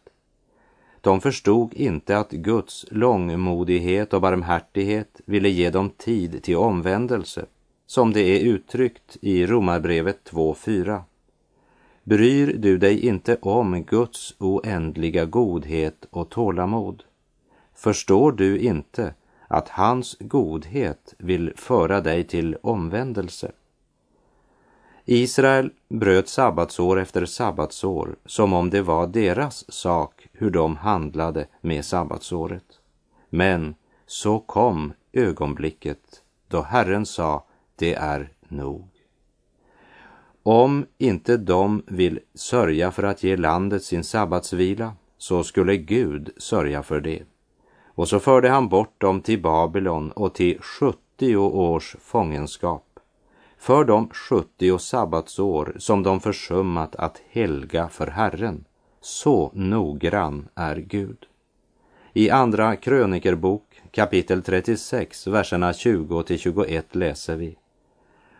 De 1.01 1.21
förstod 1.21 1.73
inte 1.73 2.17
att 2.17 2.32
Guds 2.32 2.86
långmodighet 2.91 4.13
och 4.13 4.21
barmhärtighet 4.21 5.21
ville 5.25 5.49
ge 5.49 5.69
dem 5.69 5.89
tid 5.89 6.43
till 6.43 6.58
omvändelse, 6.58 7.45
som 7.86 8.13
det 8.13 8.21
är 8.21 8.39
uttryckt 8.39 9.17
i 9.21 9.45
Romarbrevet 9.45 10.32
2.4. 10.32 11.01
Bryr 12.03 12.53
du 12.57 12.77
dig 12.77 13.05
inte 13.05 13.38
om 13.41 13.83
Guds 13.83 14.35
oändliga 14.39 15.25
godhet 15.25 16.05
och 16.09 16.29
tålamod? 16.29 17.03
Förstår 17.75 18.31
du 18.31 18.59
inte 18.59 19.13
att 19.47 19.69
hans 19.69 20.17
godhet 20.19 21.13
vill 21.17 21.53
föra 21.55 22.01
dig 22.01 22.23
till 22.23 22.57
omvändelse? 22.62 23.51
Israel 25.05 25.71
bröt 25.89 26.27
sabbatsår 26.27 26.99
efter 26.99 27.25
sabbatsår 27.25 28.15
som 28.25 28.53
om 28.53 28.69
det 28.69 28.81
var 28.81 29.07
deras 29.07 29.71
sak 29.71 30.27
hur 30.33 30.49
de 30.49 30.75
handlade 30.75 31.47
med 31.62 31.85
sabbatsåret. 31.85 32.79
Men 33.29 33.75
så 34.05 34.39
kom 34.39 34.93
ögonblicket 35.13 36.23
då 36.47 36.62
Herren 36.62 37.05
sa, 37.05 37.45
det 37.75 37.93
är 37.93 38.31
nog. 38.47 38.98
Om 40.43 40.86
inte 40.97 41.38
de 41.38 41.84
vill 41.88 42.19
sörja 42.34 42.91
för 42.91 43.04
att 43.04 43.23
ge 43.23 43.38
landet 43.38 43.84
sin 43.84 44.04
sabbatsvila, 44.04 44.93
så 45.17 45.43
skulle 45.43 45.78
Gud 45.78 46.30
sörja 46.38 46.84
för 46.84 47.02
det. 47.02 47.23
Och 47.86 48.08
så 48.08 48.19
förde 48.19 48.49
han 48.49 48.69
bort 48.69 49.02
dem 49.02 49.21
till 49.21 49.41
Babylon 49.41 50.12
och 50.12 50.34
till 50.34 50.60
70 50.62 51.36
års 51.36 51.95
fångenskap, 52.02 52.99
för 53.58 53.84
de 53.84 54.10
70 54.10 54.80
sabbatsår 54.80 55.75
som 55.78 56.04
de 56.04 56.19
försummat 56.19 56.95
att 56.95 57.21
helga 57.30 57.89
för 57.89 58.08
Herren. 58.08 58.65
Så 59.02 59.52
noggrann 59.54 60.47
är 60.56 60.75
Gud. 60.75 61.25
I 62.13 62.30
Andra 62.30 62.75
krönikerbok 62.75 63.82
kapitel 63.91 64.43
36, 64.43 65.28
verserna 65.28 65.73
20 65.73 66.23
till 66.23 66.39
21 66.39 66.95
läser 66.95 67.36
vi 67.36 67.58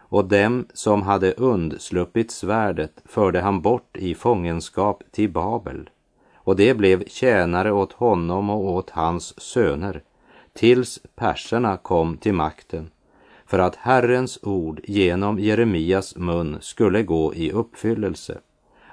och 0.10 0.26
dem 0.26 0.66
som 0.74 1.02
hade 1.02 1.34
undsluppit 1.34 2.32
svärdet 2.32 3.02
förde 3.06 3.42
han 3.42 3.62
bort 3.62 3.98
i 3.98 4.16
fångenskap 4.16 5.04
till 5.12 5.30
Babel, 5.30 5.90
och 6.36 6.56
det 6.56 6.74
blev 6.74 7.04
tjänare 7.08 7.72
åt 7.72 7.94
honom 7.94 8.50
och 8.50 8.74
åt 8.74 8.90
hans 8.90 9.42
söner, 9.42 10.04
tills 10.54 11.00
perserna 11.16 11.78
kom 11.78 12.18
till 12.18 12.34
makten, 12.34 12.92
för 13.46 13.60
att 13.60 13.76
Herrens 13.76 14.40
ord 14.44 14.82
genom 14.84 15.40
Jeremias 15.40 16.16
mun 16.16 16.58
skulle 16.62 17.04
gå 17.04 17.34
i 17.34 17.52
uppfyllelse, 17.52 18.38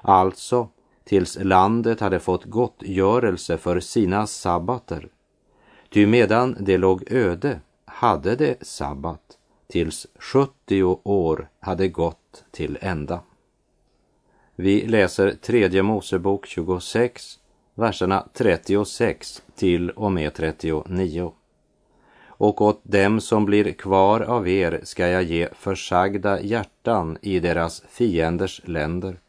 alltså 0.01 0.69
tills 1.03 1.37
landet 1.41 1.99
hade 1.99 2.19
fått 2.19 2.45
gottgörelse 2.45 3.57
för 3.57 3.79
sina 3.79 4.27
sabbater. 4.27 5.07
Ty 5.89 6.07
medan 6.07 6.57
det 6.59 6.77
låg 6.77 7.11
öde 7.11 7.59
hade 7.85 8.35
det 8.35 8.67
sabbat 8.67 9.36
tills 9.67 10.07
70 10.19 10.83
år 11.03 11.49
hade 11.59 11.87
gått 11.87 12.43
till 12.51 12.77
ända. 12.81 13.19
Vi 14.55 14.87
läser 14.87 15.31
tredje 15.31 15.83
Mosebok 15.83 16.45
26, 16.45 17.39
verserna 17.75 18.27
36 18.33 19.43
till 19.55 19.89
och 19.89 20.11
med 20.11 20.33
39. 20.33 21.33
Och 22.27 22.61
åt 22.61 22.81
dem 22.83 23.21
som 23.21 23.45
blir 23.45 23.73
kvar 23.73 24.21
av 24.21 24.47
er 24.47 24.81
ska 24.83 25.07
jag 25.07 25.23
ge 25.23 25.49
försagda 25.53 26.41
hjärtan 26.41 27.17
i 27.21 27.39
deras 27.39 27.83
fienders 27.89 28.61
länder, 28.65 29.19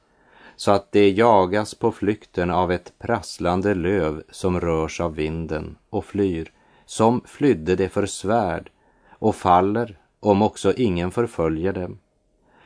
så 0.57 0.71
att 0.71 0.93
de 0.93 1.11
jagas 1.11 1.75
på 1.75 1.93
flykten 1.93 2.51
av 2.51 2.73
ett 2.73 2.93
prasslande 2.99 3.75
löv 3.75 4.23
som 4.31 4.61
rörs 4.61 5.01
av 5.01 5.15
vinden 5.15 5.77
och 5.91 6.05
flyr, 6.05 6.53
som 6.87 7.21
flydde 7.25 7.77
det 7.77 7.89
för 7.89 8.07
svärd 8.07 8.71
och 9.11 9.37
faller 9.37 9.99
om 10.21 10.43
också 10.43 10.73
ingen 10.73 11.11
förföljer 11.11 11.73
dem. 11.73 11.99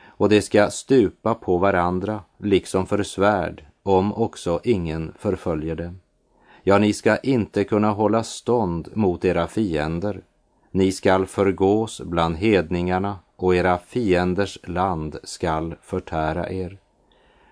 Och 0.05 0.29
de 0.29 0.41
ska 0.41 0.69
stupa 0.69 1.35
på 1.35 1.57
varandra, 1.57 2.21
liksom 2.37 2.85
för 2.85 3.03
svärd, 3.03 3.65
om 3.83 4.13
också 4.13 4.59
ingen 4.63 5.13
förföljer 5.19 5.75
dem. 5.75 5.99
Ja, 6.63 6.77
ni 6.77 6.93
ska 6.93 7.17
inte 7.17 7.63
kunna 7.63 7.91
hålla 7.91 8.23
stånd 8.23 8.89
mot 8.93 9.25
era 9.25 9.47
fiender. 9.47 10.21
Ni 10.71 10.91
skall 10.91 11.25
förgås 11.25 12.01
bland 12.01 12.35
hedningarna 12.35 13.19
och 13.35 13.55
era 13.55 13.77
fienders 13.77 14.59
land 14.63 15.17
skall 15.23 15.75
förtära 15.81 16.49
er. 16.49 16.77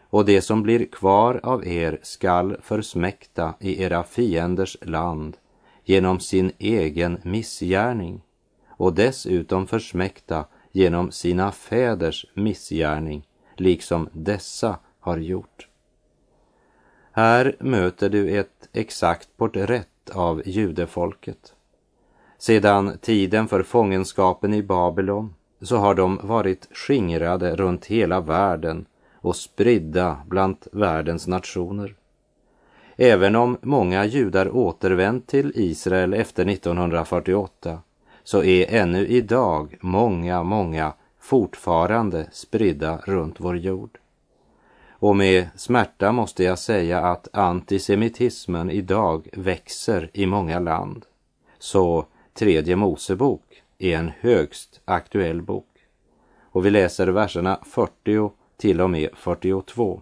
och 0.09 0.25
det 0.25 0.41
som 0.41 0.63
blir 0.63 0.85
kvar 0.85 1.39
av 1.43 1.67
er 1.67 1.99
skall 2.03 2.57
försmäkta 2.61 3.53
i 3.59 3.83
era 3.83 4.03
fienders 4.03 4.77
land 4.81 5.37
genom 5.83 6.19
sin 6.19 6.51
egen 6.57 7.17
missgärning 7.23 8.21
och 8.81 8.93
dessutom 8.93 9.67
försmäkta 9.67 10.45
genom 10.71 11.11
sina 11.11 11.51
fäders 11.51 12.25
missgärning, 12.33 13.27
liksom 13.57 14.09
dessa 14.13 14.79
har 14.99 15.17
gjort. 15.17 15.67
Här 17.11 17.55
möter 17.59 18.09
du 18.09 18.37
ett 18.39 18.69
exakt 18.73 19.37
porträtt 19.37 20.09
av 20.13 20.41
judefolket. 20.45 21.53
Sedan 22.37 22.97
tiden 23.01 23.47
för 23.47 23.63
fångenskapen 23.63 24.53
i 24.53 24.63
Babylon 24.63 25.33
så 25.61 25.77
har 25.77 25.95
de 25.95 26.19
varit 26.23 26.67
skingrade 26.71 27.55
runt 27.55 27.85
hela 27.85 28.21
världen 28.21 28.85
och 29.13 29.35
spridda 29.35 30.21
bland 30.25 30.57
världens 30.71 31.27
nationer. 31.27 31.95
Även 32.95 33.35
om 33.35 33.57
många 33.61 34.05
judar 34.05 34.55
återvänt 34.55 35.27
till 35.27 35.51
Israel 35.55 36.13
efter 36.13 36.45
1948 36.45 37.79
så 38.23 38.43
är 38.43 38.75
ännu 38.75 39.07
idag 39.07 39.77
många, 39.81 40.43
många 40.43 40.93
fortfarande 41.19 42.27
spridda 42.31 42.97
runt 43.05 43.35
vår 43.39 43.57
jord. 43.57 43.97
Och 44.89 45.15
med 45.15 45.47
smärta 45.55 46.11
måste 46.11 46.43
jag 46.43 46.59
säga 46.59 46.99
att 46.99 47.27
antisemitismen 47.33 48.69
idag 48.69 49.29
växer 49.33 50.09
i 50.13 50.25
många 50.25 50.59
land. 50.59 51.05
Så 51.59 52.05
tredje 52.33 52.75
Mosebok 52.75 53.63
är 53.77 53.97
en 53.97 54.11
högst 54.19 54.81
aktuell 54.85 55.41
bok. 55.41 55.67
Och 56.41 56.65
vi 56.65 56.69
läser 56.69 57.07
verserna 57.07 57.59
40 57.63 58.31
till 58.57 58.81
och 58.81 58.89
med 58.89 59.09
42. 59.13 60.01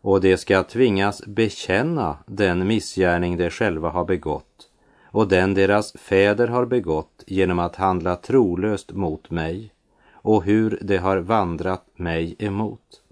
Och 0.00 0.20
de 0.20 0.36
ska 0.36 0.62
tvingas 0.62 1.26
bekänna 1.26 2.18
den 2.26 2.66
missgärning 2.66 3.36
de 3.36 3.50
själva 3.50 3.90
har 3.90 4.04
begått 4.04 4.67
och 5.10 5.28
den 5.28 5.54
deras 5.54 5.92
fäder 5.92 6.48
har 6.48 6.66
begått 6.66 7.24
genom 7.26 7.58
att 7.58 7.76
handla 7.76 8.16
trolöst 8.16 8.92
mot 8.92 9.30
mig 9.30 9.72
och 10.12 10.44
hur 10.44 10.78
de 10.82 10.96
har 10.96 11.16
vandrat 11.16 11.86
mig 11.96 12.36
emot. 12.38 13.02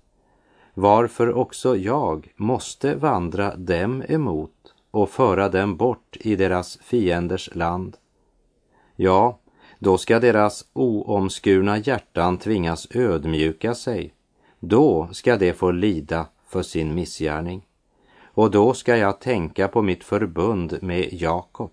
Varför 0.74 1.35
också 1.35 1.76
jag 1.76 2.32
måste 2.37 2.94
vandra 2.94 3.56
dem 3.56 4.02
emot 4.09 4.74
och 4.90 5.11
föra 5.11 5.48
dem 5.48 5.76
bort 5.76 6.16
i 6.20 6.37
deras 6.37 6.78
fienders 6.82 7.54
land. 7.54 7.96
Ja, 8.96 9.38
då 9.78 9.98
ska 9.98 10.20
deras 10.20 10.64
oomskurna 10.72 11.78
hjärtan 11.78 12.38
tvingas 12.38 12.88
ödmjuka 12.90 13.74
sig. 13.74 14.12
Då 14.61 15.09
ska 15.12 15.37
de 15.37 15.52
få 15.52 15.70
lida 15.70 16.26
för 16.48 16.62
sin 16.62 16.94
missgärning. 16.94 17.66
Och 18.24 18.50
då 18.50 18.74
ska 18.74 18.96
jag 18.96 19.20
tänka 19.20 19.68
på 19.68 19.82
mitt 19.82 20.04
förbund 20.04 20.78
med 20.82 21.09
Jakob. 21.12 21.70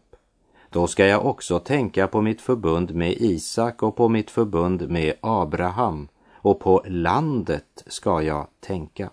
Då 0.73 0.87
ska 0.87 1.05
jag 1.05 1.25
också 1.25 1.59
tänka 1.59 2.07
på 2.07 2.21
mitt 2.21 2.41
förbund 2.41 2.95
med 2.95 3.11
Isak 3.11 3.83
och 3.83 3.95
på 3.95 4.09
mitt 4.09 4.31
förbund 4.31 4.89
med 4.89 5.13
Abraham 5.21 6.07
och 6.33 6.59
på 6.59 6.83
landet 6.87 7.83
ska 7.87 8.21
jag 8.21 8.47
tänka. 8.59 9.09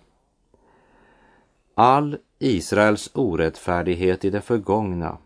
All 1.75 2.17
Israels 2.39 3.11
orättfärdighet 3.13 4.25
i 4.25 4.29
det 4.29 4.41
förgångna 4.41 5.17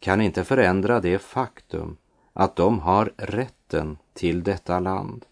kan 0.00 0.20
inte 0.20 0.44
förändra 0.44 1.00
det 1.00 1.18
faktum 1.18 1.96
att 2.32 2.56
de 2.56 2.80
har 2.80 3.12
rätten 3.16 3.98
till 4.14 4.42
detta 4.42 4.80
land. 4.80 5.24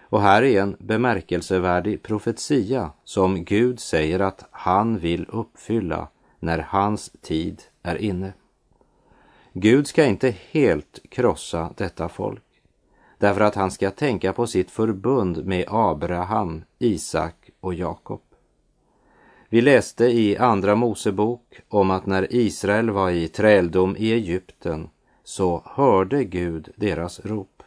Och 0.00 0.20
här 0.20 0.42
är 0.42 0.62
en 0.62 0.76
bemärkelsevärdig 0.78 2.02
profetia 2.02 2.90
som 3.04 3.44
Gud 3.44 3.80
säger 3.80 4.20
att 4.20 4.44
han 4.50 4.98
vill 4.98 5.26
uppfylla 5.28 6.08
när 6.38 6.58
hans 6.58 7.10
tid 7.20 7.62
är 7.82 7.96
inne. 7.96 8.32
Gud 9.58 9.86
ska 9.86 10.04
inte 10.04 10.34
helt 10.50 11.00
krossa 11.10 11.70
detta 11.76 12.08
folk 12.08 12.42
därför 13.18 13.40
att 13.40 13.54
han 13.54 13.70
ska 13.70 13.90
tänka 13.90 14.32
på 14.32 14.46
sitt 14.46 14.70
förbund 14.70 15.46
med 15.46 15.64
Abraham, 15.68 16.64
Isak 16.78 17.50
och 17.60 17.74
Jakob. 17.74 18.20
Vi 19.48 19.60
läste 19.60 20.04
i 20.04 20.36
Andra 20.36 20.74
Mosebok 20.74 21.60
om 21.68 21.90
att 21.90 22.06
när 22.06 22.34
Israel 22.34 22.90
var 22.90 23.10
i 23.10 23.28
träldom 23.28 23.96
i 23.96 24.12
Egypten 24.12 24.88
så 25.24 25.62
hörde 25.64 26.24
Gud 26.24 26.68
deras 26.76 27.20
rop. 27.20 27.62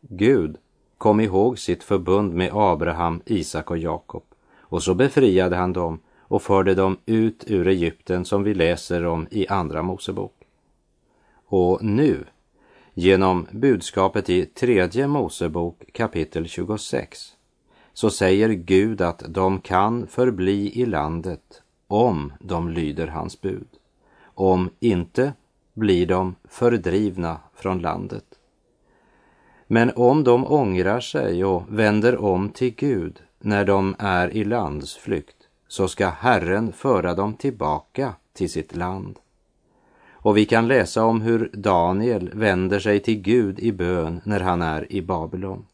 Gud 0.00 0.56
kom 0.98 1.20
ihåg 1.20 1.58
sitt 1.58 1.82
förbund 1.82 2.34
med 2.34 2.50
Abraham, 2.52 3.22
Isak 3.26 3.70
och 3.70 3.78
Jakob 3.78 4.24
och 4.60 4.82
så 4.82 4.94
befriade 4.94 5.56
han 5.56 5.72
dem 5.72 6.00
och 6.18 6.42
förde 6.42 6.74
dem 6.74 6.96
ut 7.06 7.44
ur 7.46 7.66
Egypten 7.66 8.24
som 8.24 8.42
vi 8.42 8.54
läser 8.54 9.06
om 9.06 9.26
i 9.30 9.46
Andra 9.48 9.82
Mosebok. 9.82 10.35
Och 11.46 11.84
nu, 11.84 12.24
genom 12.94 13.46
budskapet 13.50 14.30
i 14.30 14.46
Tredje 14.46 15.06
Mosebok 15.06 15.82
kapitel 15.92 16.48
26, 16.48 17.36
så 17.92 18.10
säger 18.10 18.48
Gud 18.48 19.00
att 19.00 19.22
de 19.28 19.60
kan 19.60 20.06
förbli 20.06 20.80
i 20.80 20.86
landet 20.86 21.62
om 21.86 22.32
de 22.40 22.68
lyder 22.68 23.06
hans 23.06 23.40
bud. 23.40 23.68
Om 24.24 24.70
inte 24.80 25.32
blir 25.74 26.06
de 26.06 26.34
fördrivna 26.44 27.40
från 27.54 27.78
landet. 27.78 28.24
Men 29.66 29.92
om 29.96 30.24
de 30.24 30.46
ångrar 30.46 31.00
sig 31.00 31.44
och 31.44 31.62
vänder 31.68 32.16
om 32.16 32.48
till 32.48 32.74
Gud 32.74 33.22
när 33.38 33.64
de 33.64 33.96
är 33.98 34.36
i 34.36 34.44
landsflykt 34.44 35.36
så 35.68 35.88
ska 35.88 36.08
Herren 36.08 36.72
föra 36.72 37.14
dem 37.14 37.34
tillbaka 37.34 38.14
till 38.32 38.50
sitt 38.50 38.76
land. 38.76 39.18
Och 40.26 40.36
vi 40.36 40.46
kan 40.46 40.68
läsa 40.68 41.04
om 41.04 41.20
hur 41.20 41.50
Daniel 41.52 42.30
vänder 42.34 42.78
sig 42.78 43.00
till 43.00 43.20
Gud 43.20 43.58
i 43.58 43.72
bön 43.72 44.20
när 44.24 44.40
han 44.40 44.62
är 44.62 44.92
i 44.92 45.02
Babylon. 45.02 45.66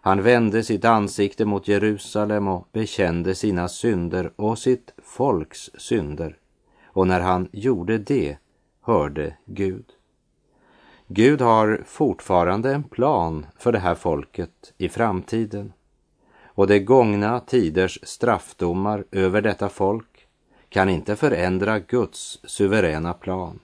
Han 0.00 0.22
vände 0.22 0.62
sitt 0.62 0.84
ansikte 0.84 1.44
mot 1.44 1.68
Jerusalem 1.68 2.48
och 2.48 2.68
bekände 2.72 3.34
sina 3.34 3.68
synder 3.68 4.32
och 4.36 4.58
sitt 4.58 4.94
folks 5.02 5.70
synder. 5.78 6.36
Och 6.84 7.06
när 7.06 7.20
han 7.20 7.48
gjorde 7.52 7.98
det 7.98 8.36
hörde 8.80 9.36
Gud. 9.44 9.84
Gud 11.06 11.40
har 11.40 11.82
fortfarande 11.86 12.74
en 12.74 12.82
plan 12.82 13.46
för 13.58 13.72
det 13.72 13.78
här 13.78 13.94
folket 13.94 14.72
i 14.76 14.88
framtiden. 14.88 15.72
Och 16.44 16.66
de 16.66 16.80
gångna 16.80 17.40
tiders 17.40 17.98
straffdomar 18.02 19.04
över 19.12 19.42
detta 19.42 19.68
folk 19.68 20.26
kan 20.68 20.88
inte 20.88 21.16
förändra 21.16 21.78
Guds 21.78 22.40
suveräna 22.44 23.12
plan. 23.12 23.58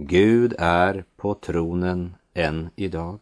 Gud 0.00 0.54
är 0.58 1.04
på 1.16 1.34
tronen 1.34 2.14
än 2.34 2.68
idag. 2.76 3.18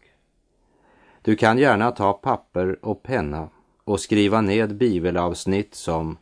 Du 1.23 1.37
kan 1.37 1.59
gärna 1.59 1.91
ta 1.91 2.13
papper 2.13 2.79
och 2.83 3.03
penna 3.03 3.49
och 3.85 4.01
skriva 4.01 4.41
ned 4.41 4.77
bibelavsnitt 4.77 5.75
som 5.75 6.17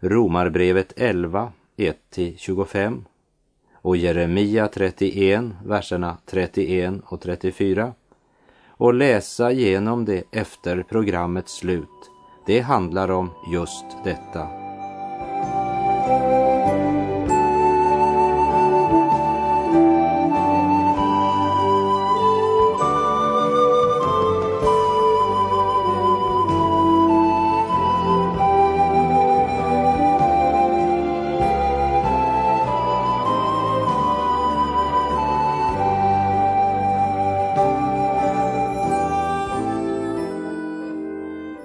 Romarbrevet 0.00 0.92
11, 0.96 1.52
1-25 1.76 3.04
och 3.72 3.96
Jeremia 3.96 4.68
31, 4.68 5.44
verserna 5.64 6.16
31 6.26 6.94
och 7.04 7.20
34 7.20 7.92
och 8.66 8.94
läsa 8.94 9.52
igenom 9.52 10.04
det 10.04 10.22
efter 10.32 10.82
programmets 10.82 11.58
slut. 11.58 12.10
Det 12.46 12.60
handlar 12.60 13.10
om 13.10 13.30
just 13.52 14.04
detta 14.04 14.57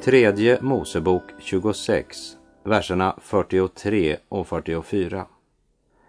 Tredje 0.04 0.58
Mosebok 0.62 1.24
26, 1.40 2.38
verserna 2.64 3.16
43 3.22 4.18
och 4.30 4.48
44. 4.48 5.26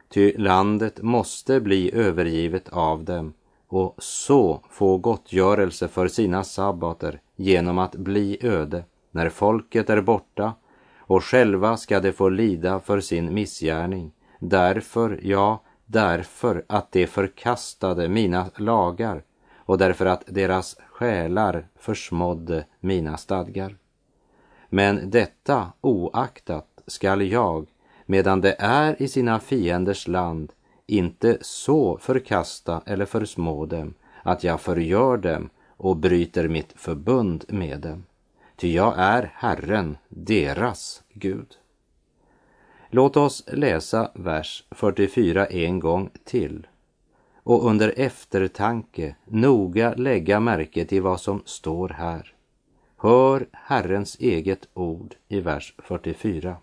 Ty 0.08 0.32
landet 0.38 1.02
måste 1.02 1.60
bli 1.60 1.94
övergivet 1.94 2.68
av 2.68 3.04
dem 3.04 3.32
och 3.68 3.94
så 3.98 4.60
få 4.70 4.96
gottgörelse 4.96 5.88
för 5.88 6.08
sina 6.08 6.44
sabbater 6.44 7.20
genom 7.36 7.78
att 7.78 7.94
bli 7.94 8.38
öde 8.42 8.84
när 9.10 9.28
folket 9.28 9.90
är 9.90 10.00
borta 10.00 10.52
och 10.98 11.24
själva 11.24 11.76
ska 11.76 12.00
de 12.00 12.12
få 12.12 12.28
lida 12.28 12.80
för 12.80 13.00
sin 13.00 13.34
missgärning. 13.34 14.12
Därför, 14.38 15.20
ja, 15.22 15.62
därför 15.86 16.64
att 16.66 16.92
de 16.92 17.06
förkastade 17.06 18.08
mina 18.08 18.50
lagar 18.56 19.22
och 19.56 19.78
därför 19.78 20.06
att 20.06 20.24
deras 20.26 20.76
själar 20.88 21.66
försmådde 21.76 22.64
mina 22.80 23.16
stadgar. 23.16 23.76
Men 24.74 25.10
detta 25.10 25.72
oaktat 25.80 26.82
skall 26.86 27.22
jag, 27.22 27.66
medan 28.06 28.40
det 28.40 28.56
är 28.58 29.02
i 29.02 29.08
sina 29.08 29.40
fienders 29.40 30.08
land, 30.08 30.52
inte 30.86 31.38
så 31.40 31.98
förkasta 31.98 32.82
eller 32.86 33.04
försmå 33.04 33.66
dem 33.66 33.94
att 34.22 34.44
jag 34.44 34.60
förgör 34.60 35.16
dem 35.16 35.50
och 35.68 35.96
bryter 35.96 36.48
mitt 36.48 36.72
förbund 36.76 37.44
med 37.48 37.80
dem. 37.80 38.04
Ty 38.56 38.72
jag 38.72 38.94
är 38.96 39.32
Herren, 39.34 39.96
deras 40.08 41.02
Gud. 41.12 41.56
Låt 42.90 43.16
oss 43.16 43.44
läsa 43.46 44.10
vers 44.14 44.64
44 44.70 45.46
en 45.46 45.80
gång 45.80 46.10
till 46.24 46.66
och 47.34 47.66
under 47.66 47.94
eftertanke 47.96 49.16
noga 49.24 49.94
lägga 49.94 50.40
märke 50.40 50.84
till 50.84 51.02
vad 51.02 51.20
som 51.20 51.42
står 51.44 51.88
här. 51.88 52.33
Hör 53.04 53.46
Herrens 53.52 54.16
eget 54.20 54.68
ord 54.74 55.14
i 55.28 55.40
vers 55.40 55.74
44. 55.78 56.56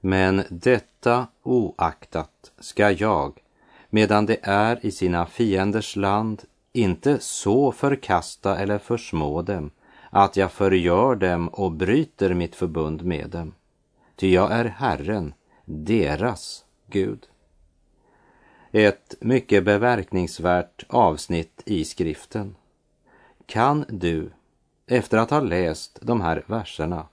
Men 0.00 0.42
detta 0.50 1.26
oaktat 1.42 2.52
ska 2.58 2.90
jag, 2.90 3.42
medan 3.90 4.26
det 4.26 4.38
är 4.42 4.86
i 4.86 4.90
sina 4.90 5.26
fienders 5.26 5.96
land, 5.96 6.42
inte 6.72 7.18
så 7.20 7.72
förkasta 7.72 8.58
eller 8.58 8.78
försmå 8.78 9.42
dem 9.42 9.70
att 10.10 10.36
jag 10.36 10.52
förgör 10.52 11.14
dem 11.14 11.48
och 11.48 11.72
bryter 11.72 12.34
mitt 12.34 12.54
förbund 12.54 13.04
med 13.04 13.30
dem. 13.30 13.54
Ty 14.16 14.32
jag 14.32 14.52
är 14.52 14.64
Herren, 14.64 15.34
deras 15.64 16.64
Gud. 16.86 17.26
Ett 18.72 19.14
mycket 19.20 19.64
beverkningsvärt 19.64 20.84
avsnitt 20.88 21.62
i 21.64 21.84
skriften. 21.84 22.54
Kan 23.46 23.84
du, 23.88 24.30
efter 24.92 25.18
att 25.18 25.30
ha 25.30 25.40
läst 25.40 25.98
de 26.02 26.20
här 26.20 26.44
verserna, 26.46 27.06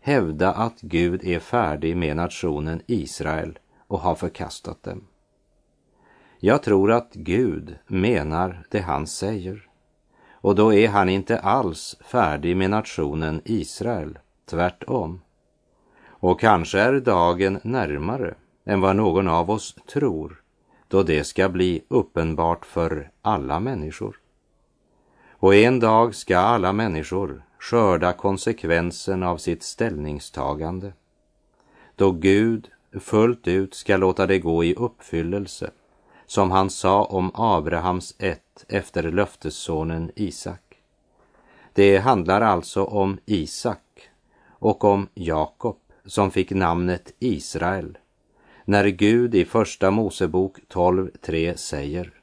hävda 0.00 0.52
att 0.52 0.80
Gud 0.80 1.24
är 1.24 1.38
färdig 1.38 1.96
med 1.96 2.16
nationen 2.16 2.82
Israel 2.86 3.58
och 3.86 4.00
har 4.00 4.14
förkastat 4.14 4.82
dem? 4.82 5.06
Jag 6.38 6.62
tror 6.62 6.92
att 6.92 7.12
Gud 7.12 7.78
menar 7.86 8.64
det 8.70 8.80
han 8.80 9.06
säger. 9.06 9.68
Och 10.30 10.54
då 10.54 10.74
är 10.74 10.88
han 10.88 11.08
inte 11.08 11.38
alls 11.38 11.96
färdig 12.04 12.56
med 12.56 12.70
nationen 12.70 13.42
Israel, 13.44 14.18
tvärtom. 14.46 15.20
Och 16.06 16.40
kanske 16.40 16.80
är 16.80 17.00
dagen 17.00 17.60
närmare 17.62 18.34
än 18.64 18.80
vad 18.80 18.96
någon 18.96 19.28
av 19.28 19.50
oss 19.50 19.74
tror, 19.92 20.42
då 20.88 21.02
det 21.02 21.24
ska 21.24 21.48
bli 21.48 21.84
uppenbart 21.88 22.66
för 22.66 23.10
alla 23.22 23.60
människor. 23.60 24.21
Och 25.42 25.54
en 25.54 25.80
dag 25.80 26.14
ska 26.14 26.38
alla 26.38 26.72
människor 26.72 27.42
skörda 27.58 28.12
konsekvensen 28.12 29.22
av 29.22 29.36
sitt 29.36 29.62
ställningstagande, 29.62 30.92
då 31.96 32.10
Gud 32.10 32.68
fullt 33.00 33.48
ut 33.48 33.74
ska 33.74 33.96
låta 33.96 34.26
det 34.26 34.38
gå 34.38 34.64
i 34.64 34.74
uppfyllelse 34.74 35.70
som 36.26 36.50
han 36.50 36.70
sa 36.70 37.04
om 37.04 37.30
Abrahams 37.34 38.14
ett 38.18 38.64
efter 38.68 39.02
löftessonen 39.02 40.10
Isak. 40.16 40.80
Det 41.72 41.98
handlar 41.98 42.40
alltså 42.40 42.84
om 42.84 43.18
Isak 43.26 44.08
och 44.48 44.84
om 44.84 45.08
Jakob 45.14 45.78
som 46.04 46.30
fick 46.30 46.50
namnet 46.50 47.14
Israel 47.18 47.98
när 48.64 48.86
Gud 48.86 49.34
i 49.34 49.44
Första 49.44 49.90
Mosebok 49.90 50.58
12.3 50.68 51.56
säger 51.56 52.21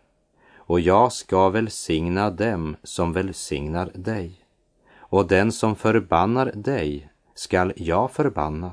och 0.70 0.80
jag 0.80 1.14
ska 1.14 1.50
välsigna 1.50 2.30
dem 2.30 2.76
som 2.84 3.14
välsignar 3.14 3.92
dig 3.94 4.46
och 4.98 5.28
den 5.28 5.52
som 5.52 5.76
förbannar 5.76 6.52
dig 6.56 7.10
skall 7.34 7.74
jag 7.76 8.12
förbanna 8.12 8.72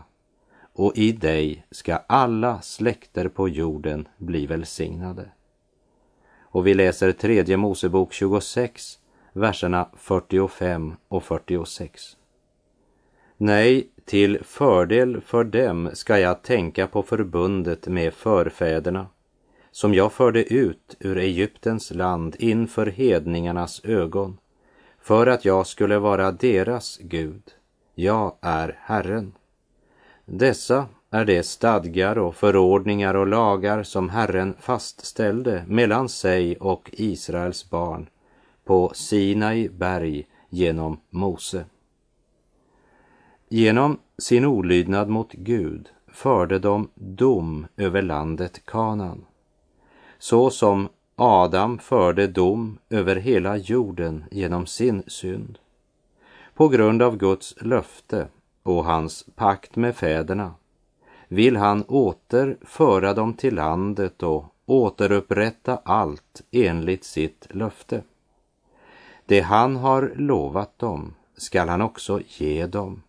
och 0.72 0.92
i 0.96 1.12
dig 1.12 1.66
ska 1.70 1.96
alla 1.96 2.60
släkter 2.60 3.28
på 3.28 3.48
jorden 3.48 4.08
bli 4.18 4.46
välsignade. 4.46 5.28
Och 6.40 6.66
vi 6.66 6.74
läser 6.74 7.12
tredje 7.12 7.56
Mosebok 7.56 8.12
26, 8.12 8.98
verserna 9.32 9.88
45 9.96 10.94
och 11.08 11.24
46. 11.24 12.16
Nej, 13.36 13.88
till 14.04 14.38
fördel 14.44 15.20
för 15.20 15.44
dem 15.44 15.90
ska 15.92 16.18
jag 16.18 16.42
tänka 16.42 16.86
på 16.86 17.02
förbundet 17.02 17.86
med 17.86 18.14
förfäderna 18.14 19.06
som 19.76 19.94
jag 19.94 20.12
förde 20.12 20.52
ut 20.54 20.96
ur 21.00 21.18
Egyptens 21.18 21.90
land 21.90 22.36
inför 22.38 22.86
hedningarnas 22.86 23.80
ögon 23.84 24.38
för 25.00 25.26
att 25.26 25.44
jag 25.44 25.66
skulle 25.66 25.98
vara 25.98 26.32
deras 26.32 26.98
Gud. 27.02 27.42
Jag 27.94 28.36
är 28.40 28.78
Herren. 28.80 29.32
Dessa 30.24 30.86
är 31.10 31.24
de 31.24 31.42
stadgar 31.42 32.18
och 32.18 32.36
förordningar 32.36 33.14
och 33.14 33.26
lagar 33.26 33.82
som 33.82 34.08
Herren 34.08 34.54
fastställde 34.60 35.64
mellan 35.68 36.08
sig 36.08 36.56
och 36.56 36.90
Israels 36.92 37.70
barn 37.70 38.06
på 38.64 38.92
Sinai 38.94 39.68
berg 39.68 40.26
genom 40.48 41.00
Mose. 41.10 41.64
Genom 43.48 43.98
sin 44.18 44.44
olydnad 44.44 45.08
mot 45.08 45.32
Gud 45.32 45.88
förde 46.08 46.58
de 46.58 46.88
dom 46.94 47.66
över 47.76 48.02
landet 48.02 48.62
Kanan, 48.64 49.24
så 50.18 50.50
som 50.50 50.88
Adam 51.16 51.78
förde 51.78 52.26
dom 52.26 52.78
över 52.90 53.16
hela 53.16 53.56
jorden 53.56 54.24
genom 54.30 54.66
sin 54.66 55.02
synd. 55.06 55.58
På 56.54 56.68
grund 56.68 57.02
av 57.02 57.16
Guds 57.16 57.54
löfte 57.60 58.28
och 58.62 58.84
hans 58.84 59.26
pakt 59.34 59.76
med 59.76 59.96
fäderna 59.96 60.54
vill 61.28 61.56
han 61.56 61.84
återföra 61.88 63.14
dem 63.14 63.34
till 63.34 63.54
landet 63.54 64.22
och 64.22 64.44
återupprätta 64.66 65.80
allt 65.84 66.42
enligt 66.50 67.04
sitt 67.04 67.46
löfte. 67.50 68.02
Det 69.26 69.40
han 69.40 69.76
har 69.76 70.12
lovat 70.16 70.78
dem 70.78 71.14
skall 71.36 71.68
han 71.68 71.82
också 71.82 72.20
ge 72.26 72.66
dem. 72.66 73.02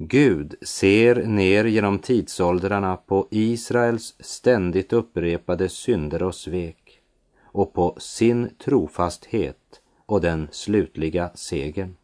Gud 0.00 0.54
ser 0.62 1.14
ner 1.26 1.64
genom 1.64 1.98
tidsåldrarna 1.98 2.96
på 2.96 3.28
Israels 3.30 4.14
ständigt 4.20 4.92
upprepade 4.92 5.68
synder 5.68 6.22
och 6.22 6.34
svek 6.34 7.00
och 7.42 7.72
på 7.72 7.94
sin 7.98 8.50
trofasthet 8.64 9.80
och 10.06 10.20
den 10.20 10.48
slutliga 10.50 11.30
segern. 11.34 11.96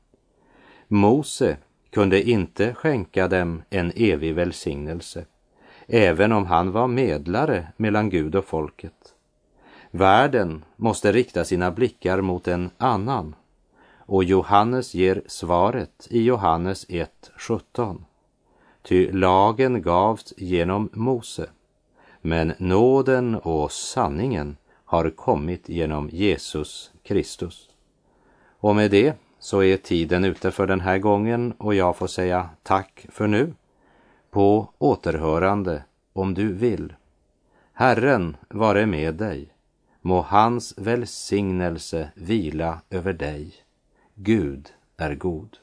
Mose 0.88 1.56
kunde 1.90 2.30
inte 2.30 2.74
skänka 2.74 3.28
dem 3.28 3.62
en 3.70 3.92
evig 3.96 4.34
välsignelse, 4.34 5.24
även 5.86 6.32
om 6.32 6.46
han 6.46 6.72
var 6.72 6.86
medlare 6.88 7.72
mellan 7.76 8.10
Gud 8.10 8.34
och 8.34 8.44
folket. 8.44 9.14
Världen 9.90 10.64
måste 10.76 11.12
rikta 11.12 11.44
sina 11.44 11.70
blickar 11.70 12.20
mot 12.20 12.48
en 12.48 12.70
annan 12.78 13.34
och 14.06 14.24
Johannes 14.24 14.94
ger 14.94 15.22
svaret 15.26 16.06
i 16.10 16.22
Johannes 16.22 16.86
1.17. 16.88 18.02
Ty 18.82 19.12
lagen 19.12 19.82
gavs 19.82 20.34
genom 20.36 20.88
Mose, 20.92 21.48
men 22.20 22.52
nåden 22.58 23.34
och 23.34 23.72
sanningen 23.72 24.56
har 24.84 25.10
kommit 25.10 25.68
genom 25.68 26.08
Jesus 26.12 26.90
Kristus. 27.02 27.70
Och 28.60 28.76
med 28.76 28.90
det 28.90 29.14
så 29.38 29.62
är 29.62 29.76
tiden 29.76 30.24
ute 30.24 30.50
för 30.50 30.66
den 30.66 30.80
här 30.80 30.98
gången 30.98 31.52
och 31.58 31.74
jag 31.74 31.96
får 31.96 32.06
säga 32.06 32.48
tack 32.62 33.06
för 33.08 33.26
nu. 33.26 33.54
På 34.30 34.68
återhörande 34.78 35.84
om 36.12 36.34
du 36.34 36.52
vill. 36.52 36.92
Herren 37.72 38.36
vare 38.48 38.86
med 38.86 39.14
dig. 39.14 39.48
Må 40.00 40.20
hans 40.20 40.74
välsignelse 40.78 42.10
vila 42.14 42.80
över 42.90 43.12
dig. 43.12 43.63
Gud 44.16 44.72
är 44.96 45.14
god. 45.14 45.58